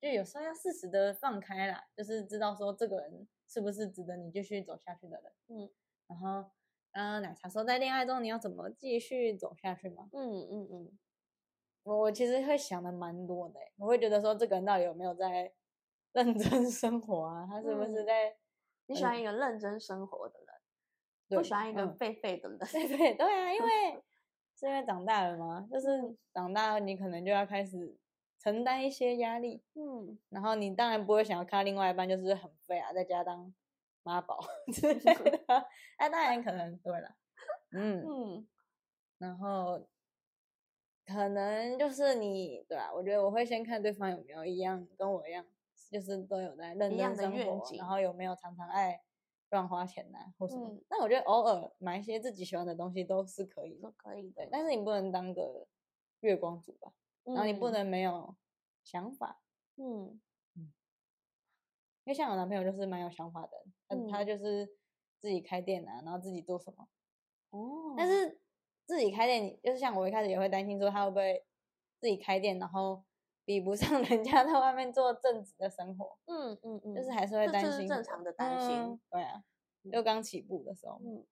[0.00, 5.70] 就有时候要适时的放开啦，就是知道说这个人是不是值得你继续走下去的人，嗯，
[6.06, 6.50] 然后
[6.94, 10.98] 刚刚奶茶说在恋爱中你要怎么继续走下去吗，嗯嗯嗯，
[11.82, 15.52] 我我其实会想的蛮多的欸，我会觉得说这个人到底有没有在
[16.14, 18.36] 认真生活啊，他是不是嗯在
[18.86, 20.48] 你喜欢一个认真生活的人，
[21.28, 21.94] 对不喜欢一个嗯。
[21.96, 22.58] 废废的人。
[22.58, 24.02] 对对对啊，因为。
[24.56, 27.98] 是因为长大了嘛，就是长大了你可能就要开始
[28.38, 30.16] 承担一些压力，嗯。
[30.28, 33.52] 然后你当然不会想要看另外一半就是很废啊，在家当
[34.04, 34.40] 妈宝
[34.72, 35.14] 之类的，
[35.98, 37.16] 那当然可能对了，
[37.72, 38.48] 嗯，嗯
[39.18, 39.88] 然后
[41.06, 45.44] 可能就是你对啊，我觉得我会先看对方有没有一样跟我一样，
[45.90, 49.00] 就是都有在认真生活，然后有没有常常爱
[49.50, 50.68] 乱花钱呐、或什么。
[50.68, 50.84] 嗯。
[50.88, 54.42] 但我觉得偶尔买一些自己喜欢的东西都是可以的都，可以的，。
[54.44, 55.66] 对但是你不能当个
[56.20, 56.92] 月光族吧，
[57.24, 57.72] 然后你不嗯。
[57.72, 58.36] 能没有
[58.82, 59.40] 想法，
[59.76, 60.20] 嗯
[62.04, 63.50] 因为像我男朋友就是蛮有想法的
[63.88, 64.26] 他，嗯，他嗯。
[64.26, 64.66] 就是
[65.20, 66.86] 自己开店啊，然后自己做什么，
[67.50, 68.40] 哦，但是
[68.86, 71.44] 自己开店，你就是像我一开始也会担心说他会不会
[72.00, 73.02] 自己开店，然后
[73.44, 79.42] 比不上 人家在外面做正职的生活，嗯嗯嗯，就是还是会担心正常的担心嗯对啊，
[79.90, 81.24] 就刚起步的时候，嗯。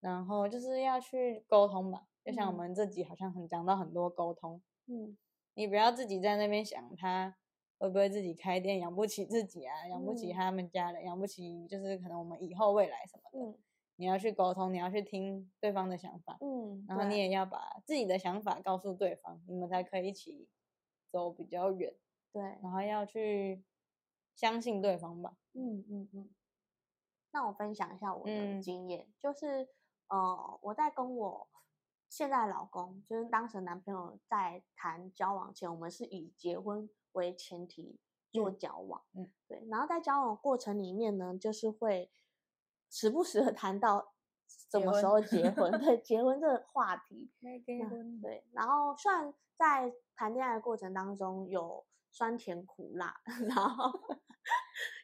[0.00, 2.56] 然后就是要去沟通吧，就像我嗯。
[2.56, 5.16] 们这集好像很讲到很多沟通，嗯。
[5.54, 7.36] 你不要自己在那边想他
[7.80, 10.34] 会不会自己开店养不起自己啊，养不起嗯。
[10.34, 13.58] 他们家人，养不起就是可能我们以后未来什么的，嗯。
[13.96, 20.46] 你要去沟通，你要去听对方的想法，嗯，然后你也要把自己的想法告诉对方，你们才可以一起
[21.10, 21.94] 走比较远，
[22.32, 23.64] 对，然后要去
[24.34, 25.36] 相信对方吧。
[25.54, 26.08] 嗯嗯。
[26.12, 26.30] 嗯。
[27.32, 28.60] 那我分享一下我的嗯。
[28.62, 29.68] 经验，就是
[30.08, 31.48] 呃，我在跟我
[32.08, 37.98] 现在的老公，就是当时男朋友在谈交往前，我们是以结婚为前提
[38.30, 38.58] 做嗯。
[38.58, 39.66] 交往，嗯，对。
[39.70, 42.10] 然后在交往过程里面呢，就是会
[42.88, 44.12] 时不时的谈到
[44.70, 47.78] 什么时候 结婚，对结婚这个话题，没结。
[47.78, 53.92] 那婚，对，然后虽然在谈恋爱的过程当中有酸甜苦辣， 然后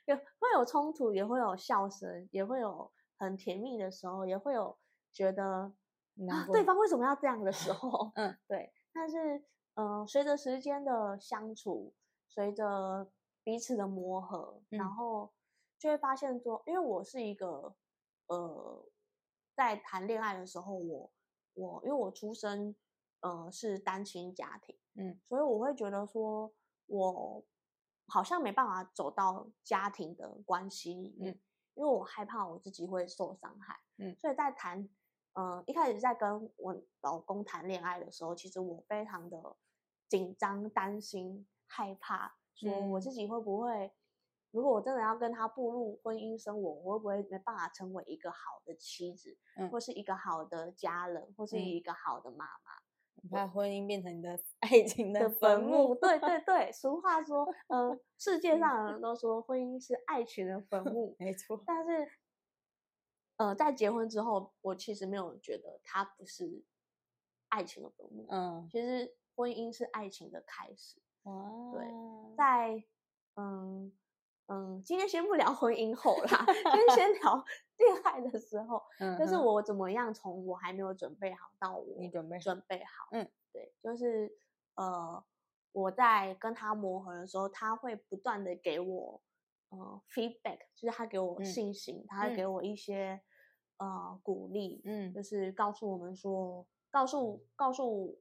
[0.06, 4.78] 有会有冲突，也会有笑声，也会有很甜蜜的时候，也会有
[5.12, 5.72] 觉得
[6.28, 8.72] 啊，对方为什么要这样的时候，嗯，对。
[8.92, 9.44] 但是，
[9.76, 11.94] 呃，随着时间的相处，
[12.28, 13.10] 随着
[13.44, 14.90] 彼此的磨合，然嗯。
[14.94, 15.32] 后
[15.78, 17.76] 就会发现说，因为我是一个
[18.28, 18.86] 呃，
[19.54, 21.10] 在谈恋爱的时候，我
[21.52, 22.74] 我因为我出生
[23.20, 26.50] 呃是单亲家庭，嗯，所以我会觉得说，
[26.86, 27.44] 我
[28.08, 31.40] 好像没办法走到家庭的关系里面，嗯。
[31.74, 34.16] 因为我害怕我自己会受伤害，嗯。
[34.18, 34.88] 所以在谈，
[35.34, 39.56] 嗯、一开始在跟我老公谈恋爱的时候，其实我非常的
[40.08, 43.02] 紧张、担心、害怕，说我嗯。
[43.02, 43.92] 自己会不会，
[44.50, 49.70] 如果我真的要跟他步入婚姻生活，我会不会没办法成为一个好的妻子，嗯。
[49.70, 51.60] 或是一个好的家人，或是嗯。
[51.60, 52.72] 一个好的妈妈？
[53.22, 56.38] 你怕婚姻变成你的 爱情的坟坟墓，对对。
[56.46, 62.06] 对，俗话说，呃，世界嗯上的人都说婚姻是爱情的坟墓，没错，但是，
[63.38, 66.62] 呃，在结婚之后，我其实没有觉得它不是
[67.48, 71.00] 爱情的坟墓，嗯，其实婚姻是爱情的开始。
[71.24, 71.34] 哇，
[72.36, 72.82] 在，
[73.34, 73.92] 嗯
[74.46, 76.46] 嗯，今天先不聊婚姻后啦，
[76.96, 77.44] 先先聊
[77.76, 84.32] 恋爱的时候，嗯就是我怎么样从我还没有准备好到我你准备好准备好，嗯，对，就是
[84.76, 85.22] 呃，
[85.72, 89.20] 我在跟他磨合的时候，他会不断的给我
[89.68, 92.52] 呃 feedback，就是他给我嗯信心，他会给嗯。
[92.54, 93.20] 我一些
[93.78, 95.12] 呃鼓励，嗯。
[95.12, 98.16] 就是告诉我们说，告诉告诉，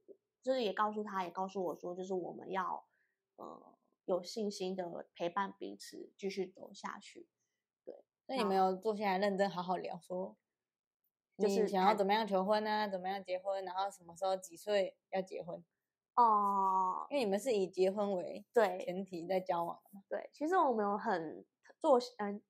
[0.46, 2.86] 就是也告诉他，也告诉我说，就是我们要
[3.34, 7.28] 呃有信心的陪伴彼此，继续走下去。
[7.84, 10.36] 对那你们有坐下来认真好好聊说，
[11.36, 12.86] 就是你想要怎么样求婚啊？
[12.86, 13.64] 怎么样结婚？
[13.64, 15.64] 然后什么时候几岁要结婚？
[16.14, 19.82] 哦、因为你们是以结婚为对前提在交往。
[20.08, 21.44] 对，其实我们有很
[21.80, 22.40] 做嗯、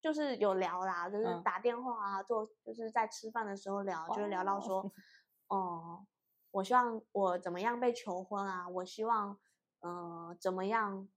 [0.00, 4.90] 就是有聊啦，就是嗯打电话啊，做就是在吃饭的时候聊，就是聊到说，
[5.48, 6.06] 哦、
[6.54, 8.68] 我希望我怎么样被求婚啊？
[8.68, 9.36] 我希望，
[9.80, 11.08] 呃，怎么样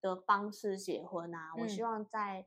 [0.00, 1.54] 的方式结婚啊？
[1.58, 2.44] 我希嗯望在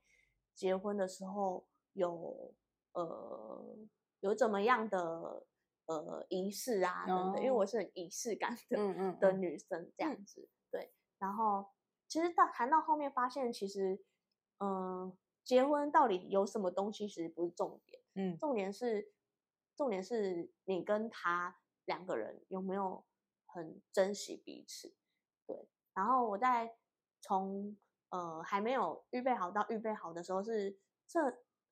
[0.54, 2.54] 结婚的时候有
[2.92, 3.78] 呃
[4.20, 5.46] 有怎么样的
[5.86, 10.94] 呃仪式啊等等，因为我哦是很仪式感的，嗯嗯的嗯女生这样子，对。
[11.20, 11.66] 然后
[12.10, 14.04] 其实到谈到后面发现，其实
[14.60, 19.14] 嗯、结婚到底有什么东西其实不是重点，嗯重点是
[19.78, 21.58] 重点是你跟他
[21.88, 23.04] 两个人有没有
[23.48, 24.94] 很珍惜彼此。
[25.46, 26.76] 对，然后我在
[27.20, 27.76] 从
[28.10, 31.20] 呃还没有预备好到预备好的时候，是这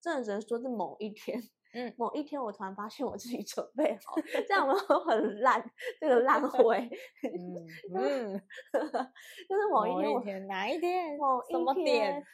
[0.01, 1.41] 这只能说是某一天。
[1.78, 4.15] 嗯，某一天我突然发现我自己准备好，
[4.47, 5.62] 这样我很烂，
[5.99, 6.89] 这个烂 尾。
[7.21, 12.25] 嗯嗯，就是 某一天我天哪一天某什么一点天，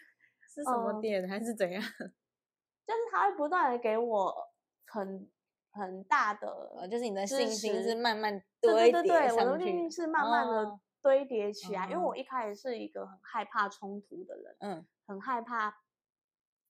[0.48, 1.82] 是什么嗯点还是怎样？
[2.86, 4.32] 就是他会不断的给我
[4.86, 5.28] 很
[5.72, 10.80] 很大的呃，就是你的信心持是慢慢堆叠对对对，我的上去信心是慢慢的哦。
[11.02, 12.08] 堆叠起来，因为哦。
[12.08, 15.76] 我一开始是一个很害怕冲突的人，嗯，很害怕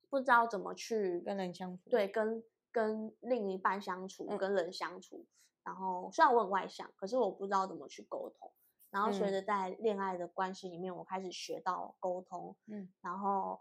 [0.09, 4.37] 不知道怎么去跟人相处，对跟跟另一半相处，嗯。
[4.37, 5.25] 跟人相处。
[5.63, 8.51] 然后虽然我很外向，可是我不知道怎么去沟通。
[8.89, 9.31] 然后随嗯。
[9.31, 13.59] 着在恋爱的关系里面，我开始学到沟通，嗯，然后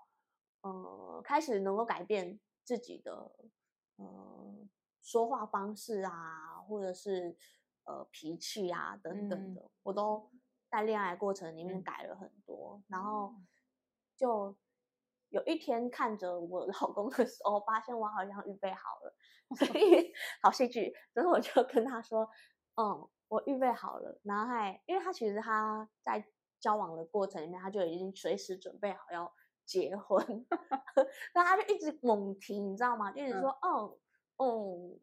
[0.63, 3.31] 呃开始能够改变自己的
[3.97, 4.69] 呃
[5.03, 7.37] 说话方式啊，或者是
[7.85, 10.31] 呃脾气啊等等的，我都
[10.71, 12.83] 在恋爱过程里面嗯改了很多。
[12.89, 13.35] 然后
[14.17, 14.57] 就
[15.31, 19.15] 有一天看着我老公的时候，发现我好像预备好了，
[19.57, 20.95] 所 以好戏剧。
[21.13, 22.29] 然后我就跟他说
[22.77, 26.25] ：“嗯，我预备好了。”然后还因为他其实他在
[26.61, 29.33] 交往的过程里面，他就已经随时准备好要
[29.65, 30.47] 结婚
[31.35, 33.11] 那他就一直猛提，你知道吗？
[33.13, 33.99] 就一直说：“嗯
[34.41, 34.99] 嗯。”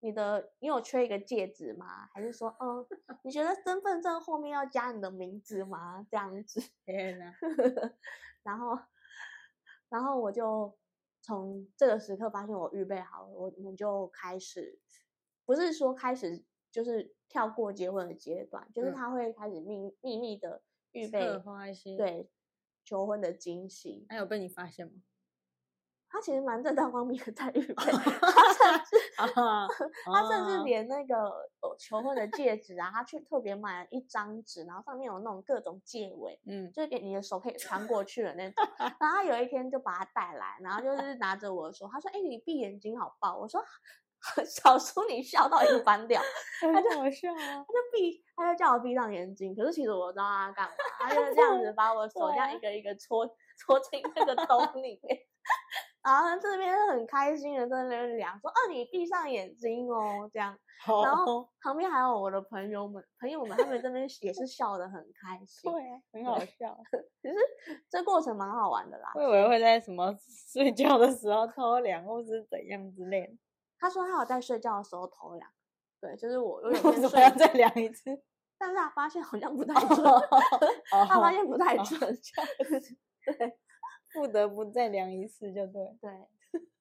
[0.00, 2.06] 你的你有缺一个戒指吗？
[2.12, 2.86] 还是说，嗯，
[3.24, 6.06] 你觉得身份证后面要加你的名字吗？
[6.08, 7.34] 这样子，天哪，
[8.44, 8.78] 然后，
[9.88, 10.78] 然后我就
[11.22, 14.78] 从这个时刻发现我预备好了，我我们就开始，
[15.44, 21.42] 不是说开始就是跳过结婚的阶段，就是嗯他会开始秘秘密的预备
[21.96, 22.30] 对
[22.84, 24.92] 求婚的惊喜，还有被你发现吗？
[26.08, 29.66] 他其实蛮正大光明的在预备，他甚 至啊，
[30.04, 31.14] 他甚至哦连那个
[31.60, 38.64] 呃求婚的戒指啊，他去特别买了一张纸，然后上面有那种各种戒尾，嗯，就是给你的手可以穿过去的那种。
[38.98, 43.62] 然后他有一天就把它带来，然后就是拿着我说，他说：“哎、你闭眼睛好爆。”我说
[44.46, 46.22] ：“小叔，你笑到已经翻掉。”
[46.60, 49.54] 他就好笑啊，他就闭，他就叫我闭上眼睛。
[49.54, 53.26] 可是其实我知道他干嘛，他就这样子把我手这样一个一个戳
[53.58, 55.18] 戳进那个洞里面。
[56.06, 60.56] 然后这边是很开心的在那边聊说：“哦，你闭上眼睛哦。”这样，
[61.02, 65.70] 然后，旁边还有我的朋友们，朋友们他们这边也是笑得很开心。
[65.72, 66.78] 对啊，很好笑。
[67.20, 67.34] 其实
[67.90, 69.10] 这过程蛮好玩的啦。
[69.16, 70.16] 我以为会在什么
[70.52, 73.32] 睡觉的时候偷凉，或是怎样之类的。
[73.80, 75.50] 他说他有在睡觉的时候偷凉，
[76.00, 78.22] 对，就是我有点 为天什么要，再量一次？
[78.58, 80.22] 但是他发现好像不太准，哦
[81.08, 82.00] 他发现不太哦准，
[83.38, 83.58] 对
[84.16, 85.94] 不得不再量一次，就对。
[86.00, 86.26] 对，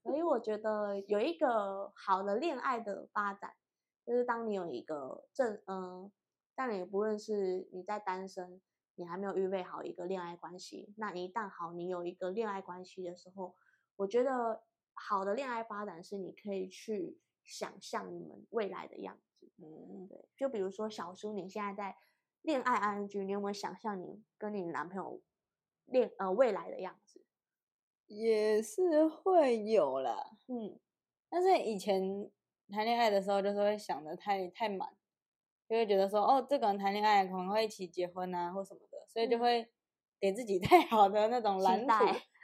[0.01, 3.53] 所以我觉得有一个好的恋爱的发展，
[4.05, 6.09] 就是当你有一个正嗯，
[6.55, 8.61] 但你不论是你在单身，
[8.95, 13.53] 你还没有预备好一个恋爱关系，那一旦好你有一个恋爱关系的时候，
[13.97, 19.51] 我觉得好的恋爱发展是你可以去想象你们未来的样子。
[19.57, 21.97] 嗯，对，就比如说小叔，你现在在
[22.43, 25.21] 恋爱 ING，你有没有想象你跟你男朋友
[25.85, 27.24] 恋呃未来的样子？
[28.07, 30.37] 也是会有啦。
[30.47, 30.79] 嗯
[31.29, 32.29] 但是以前
[32.71, 34.89] 谈恋爱的时候，就是会想的太太满，
[35.67, 39.69] 就会觉得说，哦，这个人谈恋爱可能会一起结婚啊，或什么的，所以就嗯会
[40.19, 41.97] 给自己 太好的那种蓝图待。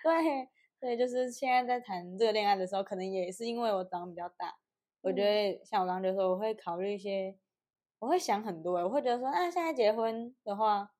[0.03, 4.57] 对对，就是现在在谈这个恋爱的时候，可能也是因为我长得比较大，
[5.01, 7.37] 我觉嗯得像我刚刚就说，我会考虑一些，
[7.99, 10.91] 我会想很多欸，我会觉得说，啊，现在结婚的话。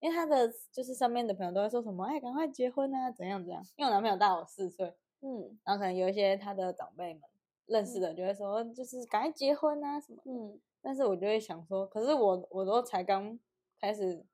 [0.00, 3.62] 因为他的就是身边的朋友都会说什么，哎，赶快结婚啊，怎样怎样。
[3.76, 7.22] 因为我男朋友大我四岁，嗯然后可能有一些他的长辈们
[7.66, 10.22] 认识的，就会说就是赶快结婚啊什么。
[10.26, 13.38] 嗯，但是我就会想说，可是我我都才刚
[13.80, 14.24] 开始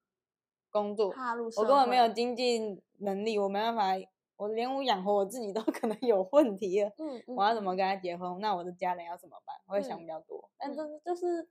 [0.71, 1.09] 工作，
[1.57, 3.93] 我根本没有经济能力，我没办法，
[4.37, 6.89] 我连我养活我自己都 可能有问题了。
[6.99, 8.39] 嗯，嗯我要怎么跟他结婚？
[8.41, 9.55] 那我的家人要怎么办？
[9.69, 11.49] 我会想嗯比较多，但嗯这就是，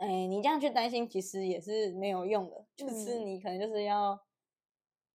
[0.00, 2.66] 哎，你这样去担心，其实也是没有用的。
[2.74, 4.18] 就是嗯你可能就是要，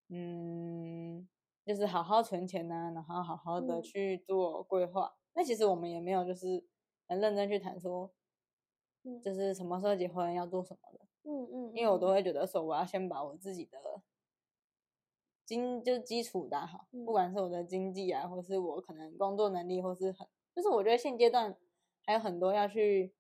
[0.09, 1.27] 嗯，
[1.65, 5.15] 就是好好存钱呐、然后好好的嗯去做规划。
[5.33, 6.63] 那其实我们也没有就是
[7.07, 8.13] 很认真去谈说，
[9.03, 13.79] 嗯就是什么时候结婚要做什么的，嗯嗯，因为我都嗯会觉得说，我要先把我自己的
[15.45, 21.57] 经就是基础打好，嗯不管是我的经济啊，或是我可能工作能力，或是很，就是我觉得现阶段
[22.05, 23.15] 还有很多要去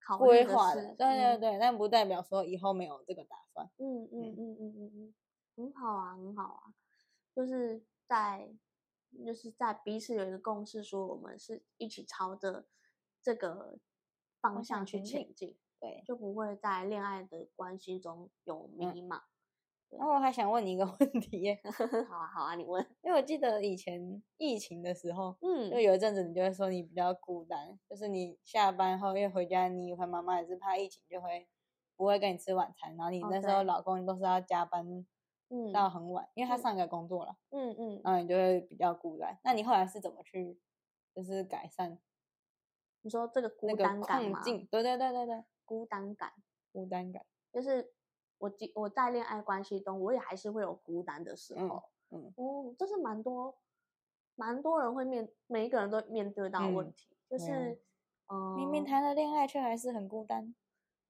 [0.00, 3.70] 考虑的规划的，事对对嗯对，但不代表说以后没有这个打算。
[3.78, 5.14] 嗯嗯嗯嗯嗯嗯，
[5.56, 6.74] 很好啊，很好啊，
[7.34, 8.54] 就是在
[9.24, 12.66] 就是在彼此有一个共识，说我们是一起朝着
[13.22, 13.78] 这个
[14.40, 16.04] 方方向向去前进前进，对。
[16.06, 19.22] 就不会在恋爱的关系中有迷茫。
[19.90, 21.40] 然后我还想问你一个 问题。
[21.40, 21.60] 耶，
[22.08, 22.84] 好啊，好啊，你问。
[23.02, 25.70] 因为我记得以前疫情的时候，嗯。
[25.70, 31.48] 就有一阵子你就会说你比较孤单，就是你下班后因为回家，你和妈妈也是怕疫情就会
[31.96, 34.84] 不会跟你吃晚餐，然后你哦那时候老公都是要加班
[35.50, 36.58] 嗯到很晚，因为他嗯。
[36.58, 39.38] 上一个工作了，嗯嗯，然后你就会比较孤单。
[39.44, 40.60] 那你后来是怎么去
[41.14, 41.98] 就是改善
[43.02, 44.42] 你说这个孤单感吗？
[44.44, 46.32] 对对对对对，孤单感。
[46.72, 47.24] 孤单感。
[47.50, 47.92] 就是
[48.38, 51.82] 我记我在恋爱关系中，我也还是会有孤单的时嗯候。
[52.10, 53.58] 嗯哦，这是蛮多
[54.34, 57.78] 蛮多人会面，每一个人都面对到的问嗯题，就是
[58.28, 60.54] 嗯，明明谈了恋爱，却还是很孤单。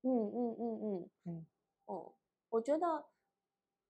[0.03, 1.47] 嗯嗯嗯嗯嗯
[1.87, 2.15] 哦，
[2.49, 3.05] 我觉得，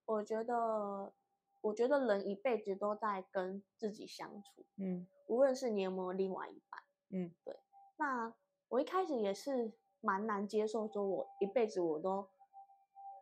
[0.04, 1.12] 我觉得，
[1.60, 6.82] 我觉得人一辈子都在跟自己相处，嗯无论是你有没有另外一半。
[7.10, 7.56] 嗯对
[7.96, 8.34] 那
[8.68, 12.28] 我一开始也是蛮难接受，说我一辈子我都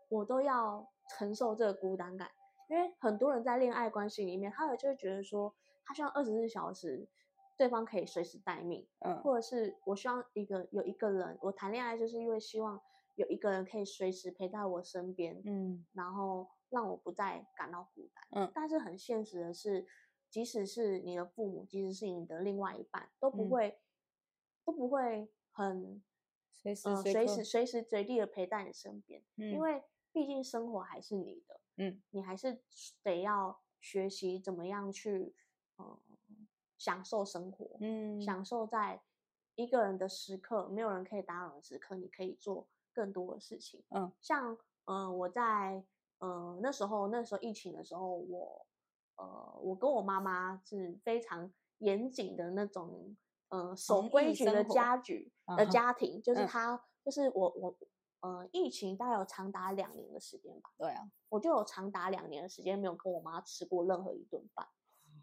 [0.08, 2.30] 我都要承受这个孤单感，
[2.68, 5.54] 因为很多人在恋爱关系里面，他就会觉得说，
[5.84, 7.08] 他希望二十四小时
[7.56, 9.20] 对方可以随时待命，嗯。
[9.22, 12.80] 或者是我希望一个有一个人，我谈恋爱就是因为希望
[13.14, 15.86] 有一个人可以随时陪在我身边，嗯。
[15.92, 18.42] 然后让我不再感到孤单。
[18.42, 18.52] 嗯。
[18.54, 19.86] 但是很现实的是，
[20.30, 23.50] 即使是你的父母，即使是你的另外一半，都不嗯。
[23.50, 23.80] 会、
[24.64, 26.02] 都不会很
[26.52, 29.50] 随时呃随时随时随地的陪在你身边，嗯。
[29.52, 29.60] 因。
[29.60, 29.82] 为
[30.16, 32.02] 毕竟生活还是你的，嗯。
[32.08, 32.62] 你还是
[33.02, 35.34] 得要学习怎么样去
[35.76, 36.00] 呃
[36.78, 38.18] 享受生活，嗯。
[38.18, 39.02] 享受在
[39.56, 43.84] 一个人的时刻，没有人可以打扰的时刻，你可以做更多的事情。
[43.90, 44.10] 嗯。
[44.22, 44.56] 像
[44.86, 45.84] 呃，我在
[46.20, 48.66] 呃那时候那时候疫情的时候，我
[49.16, 53.14] 呃我跟我妈妈是非常严谨的那种
[53.50, 56.46] 呃守规矩的家局的家庭，就是嗯。
[56.46, 57.78] 他就是我我
[58.26, 64.66] 呃疫情大概有长达两年的时间吧，对啊，我就有长达两年的时间没有跟我妈吃过任何一顿饭。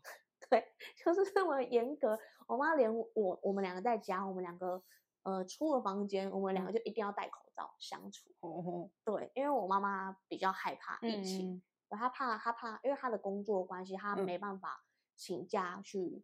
[0.50, 0.64] 对，
[1.04, 2.18] 就是这么严格。
[2.48, 4.82] 我妈连我我们两个在家，我们两个
[5.24, 8.30] 呃出了房间，我们两个就一定要戴口罩相处。
[8.42, 11.56] 哦对，因为我妈妈比较害怕疫情，
[11.90, 14.86] 嗯她怕她怕，因为她的工作关系，她嗯没办法
[15.16, 16.24] 请假去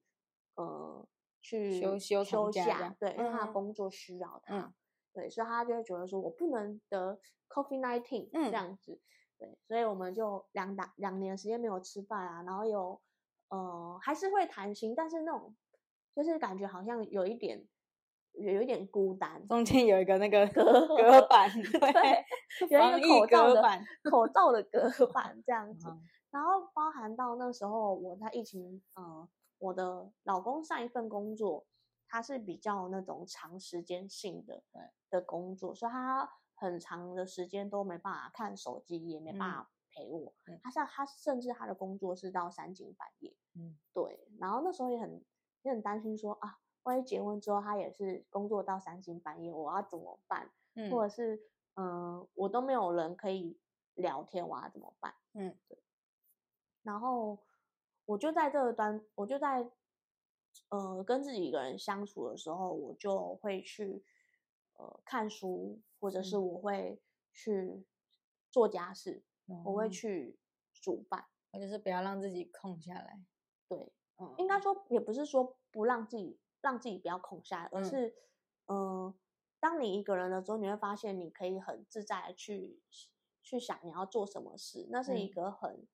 [0.55, 1.07] 呃
[1.41, 4.73] 去休休休假对，因为她的嗯工作需要她。
[5.13, 8.99] 嗯对，所以他就会觉得说我不能得 COVID nineteen 嗯这样子。
[9.37, 12.99] 对，所以我们就两打两年时间没有吃饭啊，然后有
[13.49, 15.55] 呃还是会谈心，但是那种
[16.15, 17.65] 就是感觉好像有一点
[18.33, 22.25] 有有一点孤单，中间有一个那个隔隔板， 对，
[22.69, 25.89] 有一个口罩的板，口罩的隔板这样子。
[25.89, 26.01] 嗯
[26.31, 31.65] 然后包含到那时候我在疫情，呃，我的老公上一份工作，
[32.09, 40.33] 他是比较那种长时间性的对的工作，所以他很长的时间都没办法看手机，也没办嗯法陪我。
[40.47, 44.27] 嗯他像他甚至他的工作是到三更半夜，嗯对。
[44.39, 45.23] 然后那时候也很
[45.61, 50.51] 也很担心说啊，万一结婚之后他也是工作到三更半夜，我要怎么办？
[50.75, 51.35] 嗯或者是
[51.75, 51.85] 嗯、
[52.19, 53.59] 呃我都没有人可以
[53.95, 55.13] 聊天，我要怎么办？
[55.33, 55.55] 嗯
[56.83, 57.37] 然后
[58.05, 59.69] 我就在这个端，我就在
[60.69, 64.03] 呃跟自己一个人相处的时候，我就会去
[64.73, 66.39] 呃看书，或者是嗯。
[66.39, 67.85] 我会去
[68.51, 69.23] 做家事，
[69.63, 69.89] 我会哦。
[69.89, 70.39] 去
[70.73, 71.25] 煮饭。
[71.51, 73.19] 我就是不要让自己空下来，
[73.69, 77.83] 对，嗯，应该说也不是说不让自己让自己不要空下来，而嗯。
[77.83, 78.15] 是
[78.65, 79.15] 嗯、呃
[79.61, 82.81] 当你一个人的时候，你会发现你可以很自在的去
[83.43, 85.29] 去想你要做什么事，那是一嗯。
[85.29, 85.85] 个很。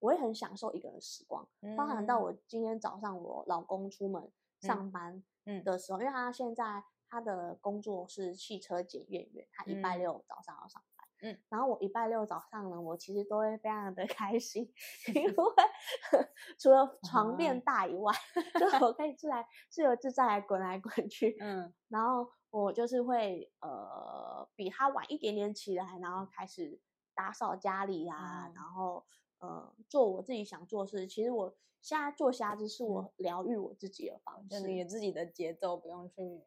[0.00, 2.22] 我也很享受一个人时光，包含到嗯。
[2.22, 4.30] 我今天早上我老公出门
[4.60, 5.62] 上班嗯。
[5.64, 10.00] 的时候，因为他现在他的工作是汽车检验员，他礼拜嗯。
[10.00, 11.08] 六早上要上班。
[11.20, 14.72] 嗯，然后我礼拜六早上呢，我其实都会非常的 开心，
[15.12, 15.34] 因为
[16.60, 17.56] 除了床垫。
[17.56, 18.12] 啊大以外，
[18.56, 21.36] 就我可以自来自由自在地滚来滚去。
[21.40, 21.74] 嗯。
[21.88, 26.80] 然后我就是会呃比他晚一点点起来，然后开始
[27.16, 29.04] 打扫家里啊，嗯然后
[29.38, 31.06] 呃做我自己想做的事。
[31.06, 34.48] 其实我现在做虾子是我疗愈我自己的方式。
[34.48, 36.42] 就你有自己的节奏，不用去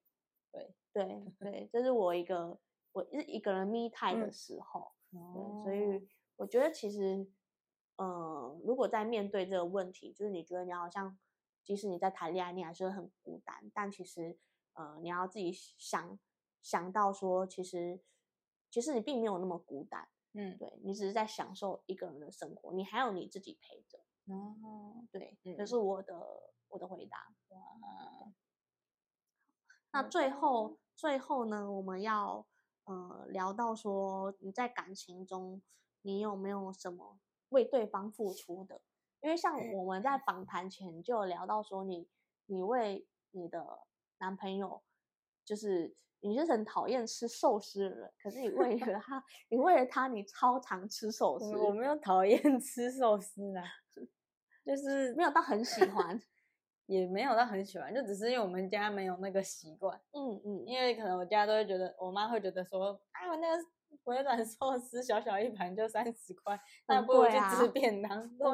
[0.51, 2.59] 对，对对，这是我一个
[2.91, 4.91] 我是一个人 me time 的嗯时候。
[5.11, 7.27] 对，哦所以我觉得其实，
[7.97, 11.17] 呃，如果在面对这个问题，就是你觉得你好像，
[11.63, 14.37] 即使你在谈恋爱，你还是很孤单，但其实，
[14.73, 16.17] 呃，你要自己想
[16.61, 18.01] 想到说，其实，
[18.69, 23.99] 其实你并没有那么孤单，嗯，对你只是在享受一个人的生活，你还有你自己陪着。
[24.25, 27.17] 哦，对，嗯这是我的我的回答。
[27.49, 28.31] 哇，
[29.91, 32.45] 那嗯最后最后呢，我们要
[32.85, 35.61] 呃聊到说你在感情中，
[36.01, 37.19] 你有没有什么
[37.49, 38.81] 为对方付出的？
[39.19, 42.07] 因为像我们在访谈前就有聊到说你，
[42.45, 43.81] 你为你的
[44.19, 44.81] 男朋友，
[45.43, 53.63] 就是你是很讨厌吃寿司的人，可是你 为了他，你为了他，你超常吃寿司，我我没有讨厌 吃寿司啊，
[54.65, 56.19] 就是没有到很喜欢。
[56.87, 63.63] 也没有到很喜欢，就只是因为我们家没有那个习惯，嗯嗯，因为可能我家都会觉得，我妈会觉得说，啊，我那个
[64.03, 68.27] 回转寿司小小一盘就三十块，那不如去吃便当。
[68.37, 68.47] 对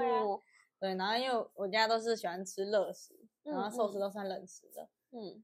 [0.79, 5.43] 对，然后因为我家都是喜欢吃热食，然后寿司都算冷食的，嗯，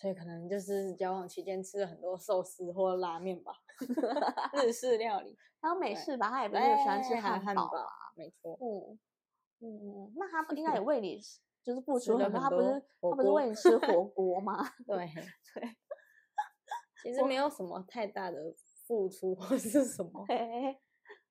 [0.00, 3.52] 所以可能就是交往期间吃了很多寿司或拉面吧，
[4.62, 5.36] 日式料理。
[5.60, 8.12] 然后美式吧，他也不是喜欢吃汉堡堡啊。
[8.14, 8.98] 没错，嗯
[9.60, 11.20] 嗯嗯，那他不应该也 为你
[11.64, 14.64] 就是付吃出很多，他不是他不是为你吃火锅吗？
[14.86, 15.10] 对
[15.54, 15.76] 对，
[17.02, 18.54] 其实没有什么太大的
[18.86, 20.80] 付出或是什么，嘿嘿嘿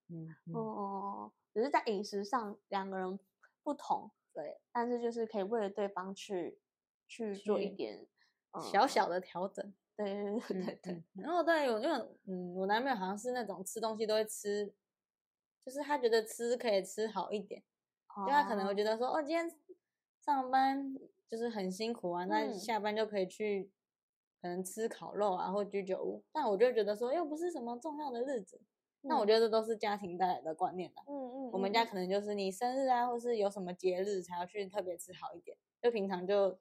[0.10, 3.18] 嗯嗯，哦，只是在饮食上两个人
[3.64, 6.60] 不同，对，但是就是可以为了对方去
[7.08, 8.06] 去做一去点
[8.72, 9.74] 小小的调整。
[9.96, 14.72] 对对对对嗯对，嗯然后对，有因为嗯，我男朋友好像是那种吃东西都会吃，
[15.66, 17.64] 就是他觉得吃可以吃好一点，
[18.26, 19.50] 就他可能会觉得说，哦，今天
[20.24, 20.96] 上班
[21.28, 22.54] 就是很辛苦啊，那嗯。
[22.54, 23.72] 下班就可以去
[24.40, 28.62] 可能吃烤肉啊或居酒屋，但我就觉得说，又不是什么重要的日子，
[29.02, 29.28] 那我嗯。
[29.28, 31.04] 觉得这都是家庭带来的观念啦。
[31.08, 36.60] 嗯嗯，我们家可能就是你生日啊，或是有什么节日才要去特别吃好一点，就平常就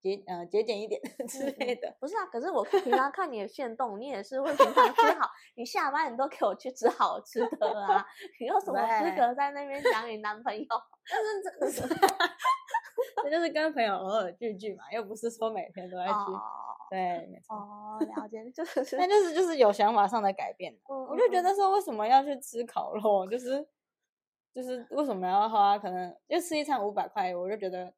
[0.00, 1.94] 节呃节俭一点之嗯类的。
[2.00, 8.06] 不是啊，可是我平常看你的线动，你也是会平常吃好，你下班你都给我去吃好吃的啊，
[8.40, 10.66] 你有什么资格在那边讲你男朋友？
[11.10, 11.88] 但是这
[13.22, 16.12] 这就是跟朋友偶尔聚聚嘛，又不是说每天都在聚。
[16.12, 16.40] 哦
[16.90, 17.54] 对，没错。
[17.54, 20.74] 哦，了解，就是那就是就是有想法上的改变。
[20.86, 23.26] 我我就觉得说，为什么要去吃烤肉？
[23.30, 23.62] 就是
[24.54, 27.36] 就是为什么要花可能就吃一餐五百块？
[27.36, 27.92] 我就觉得有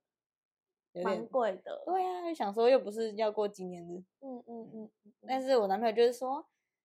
[0.95, 1.83] 蛮点贵的。
[1.87, 4.03] 对呀、就想说又不是要过纪念日。
[4.21, 6.45] 嗯嗯嗯嗯，但是我男朋友就是说，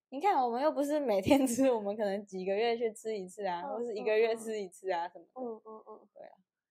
[0.10, 6.00] 你看我们又不是每天 吃，我们可能几个月去吃一次啊，或是一个月吃一次啊什么的，嗯嗯嗯，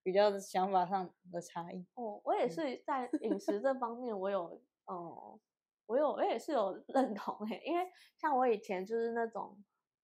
[0.03, 1.85] 比较想法上的差异。
[1.95, 5.39] 哦，我也嗯是在饮食这方面，我有，哦，
[5.87, 9.57] 我有，我也是有认同诶，因为像我以前就是那种，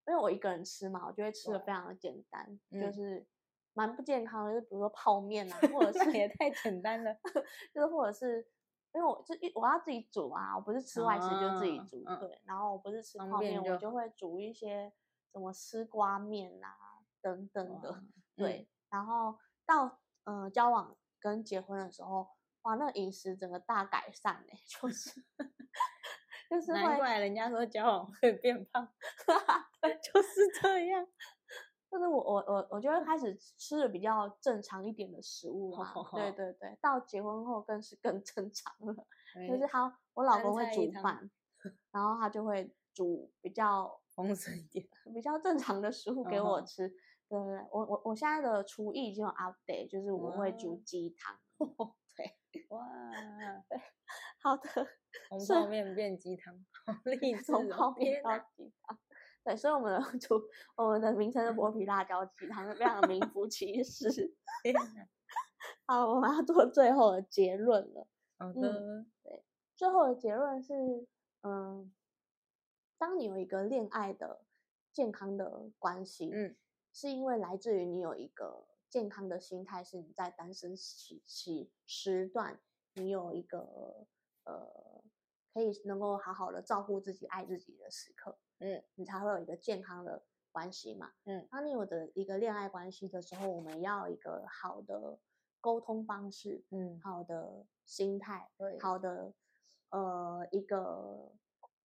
[0.06, 3.26] 因为我一个人吃嘛，我就会吃的非常的简单，就嗯是
[3.74, 7.14] 蛮不健康的，就比如说泡面啊，或者是 也太简单了。
[7.74, 8.46] 就是或者是。
[8.92, 12.42] 因为我就一我要自己煮啊，我不是吃外食就自己啊煮，嗯对。
[12.44, 14.92] 然后我不是吃泡面，我就就会煮一些
[15.30, 16.74] 什么丝瓜面啊
[17.20, 17.92] 等等的。
[17.92, 18.02] 哇，
[18.34, 22.28] 对，然后到呃交往跟结婚的时候，
[22.62, 25.24] 哇，那个饮食整个大改善哎、 就是
[26.50, 28.92] 就是难，怪人家说交往会变胖，
[30.02, 31.06] 就是这样。
[31.90, 38.94] 就是我我我我就会开始吃的比较正常一点的食物嘛， 对对对，到结婚后更是更 正常了，
[39.48, 41.30] 就是他我老公会煮饭，
[41.90, 44.86] 然后他就会煮比较 丰盛一点。
[45.12, 46.88] 比较正常的食物给我吃。
[47.28, 51.40] 对对对，我我我现在的厨艺已经有 update，就是我会煮哇鸡汤。
[52.16, 52.86] 对，哇，
[54.42, 54.68] 好的。
[55.28, 56.54] 从是泡面变鸡汤，
[56.86, 57.76] 好励志从哦！
[57.76, 58.98] 泡面到鸡汤。
[59.44, 60.42] 对，所以我们的 主
[60.76, 64.08] 我们的名称是剥皮辣椒鸡汤，非常名副其实。
[65.86, 68.06] 好，我们要做最后的结论了。
[68.38, 69.06] 好的，
[69.74, 70.74] 最后的结论是，
[71.42, 71.92] 嗯，
[72.98, 74.44] 当你有一个恋爱的
[74.92, 76.56] 健康的关系，嗯，
[76.92, 82.60] 是因为来自于你有一个健康的心态，是你在单身期期时段，
[82.94, 84.06] 你有一个
[84.44, 84.99] 呃，
[85.52, 90.22] 可以能够好好的照顾自己、爱自己的时刻，嗯，你才会有一个健康的
[90.52, 95.18] 关系嘛，嗯，当你有的一个恋爱关系的时候，我们要有一个好的
[95.60, 99.32] 沟通方式，嗯，好的心态，对好的
[99.90, 101.32] 呃一个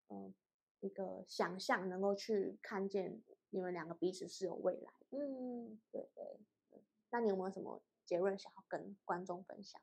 [0.10, 0.34] 嗯、
[0.82, 5.18] 一个想象，能够去看见你们两个彼此是有未来的。
[5.18, 6.40] 嗯，对对
[6.70, 6.84] 对。
[7.10, 9.82] 那你有没有什么结论想要跟观众分享？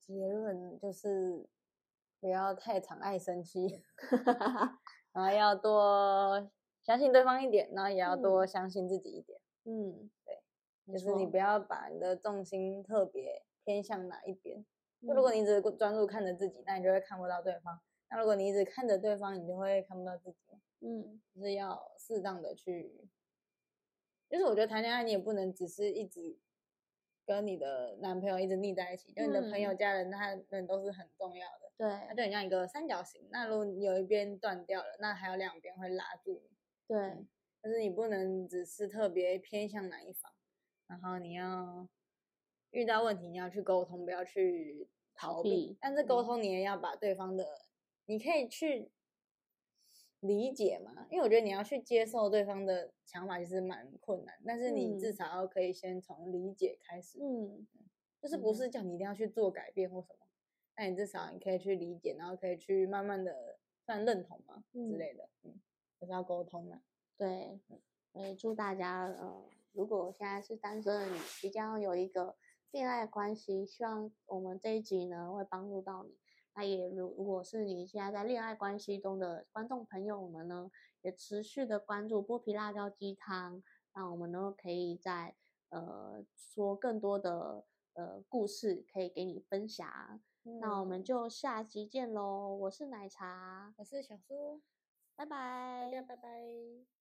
[0.00, 1.48] 结论就是
[2.20, 3.82] 不要太常爱生气，
[5.12, 6.50] 然后要多
[6.82, 9.40] 相信对方一点，然后也要多相信自己一点。
[9.64, 14.64] 嗯，对，就是你不要把你的重心特别偏向哪一边。
[15.02, 17.74] 就如果嗯你只专注看着自己，那你就会看不到对方；
[18.10, 20.36] 那如果你一直看着对方，你就会看不到自己。
[20.82, 23.06] 嗯就是要适当的去，
[24.30, 26.38] 就是我觉得谈恋爱你也不能只是一直
[27.26, 33.26] 跟你的男朋友一直腻在一起，就你的朋友、嗯家人、他们都是很重要的，它对就很像一个三角形。
[33.30, 36.56] 那如果你有一边断掉了，那还有两边会拉住你，
[36.86, 37.26] 对。
[37.62, 40.32] 但是你不能只是特别偏向哪一方，
[40.86, 41.88] 然后你要
[42.70, 45.76] 遇到问题你要去沟通，不要去逃避。
[45.80, 47.46] 但是沟嗯通你也要把对方的，
[48.06, 48.90] 你可以去
[50.20, 55.12] 理解嘛，因为我觉得你要去接受对方的想法其实蛮困难，但是你至嗯。
[55.12, 57.66] 少要可以先从理解开始，嗯
[58.22, 58.54] 就是不嗯。
[58.54, 60.26] 是叫你一定要去做改变或什么，
[60.80, 65.60] 但你至少你可以去理解，然后可以去慢慢的算认同嘛、之嗯类的，嗯，
[66.00, 66.80] 就是要沟通嘛。
[67.18, 67.60] 对，
[68.14, 72.34] 所以祝大家呃，如果现在是单身的你，即将有一个
[72.70, 76.16] 恋爱关系，希望我们这一集呢会帮助到你。
[76.54, 80.70] 那也如如果是你现在在恋爱关系中的观众朋友们呢，
[81.02, 83.62] 也持续的关注剥皮辣椒鸡汤，
[83.92, 85.34] 让我们呢可以在
[85.68, 89.86] 呃说更多的呃故事可以给你分享。
[90.42, 92.54] 那我们嗯就下集见喽！
[92.54, 94.60] 我是奶茶，我是小苏，
[95.14, 96.99] 拜拜大家拜拜。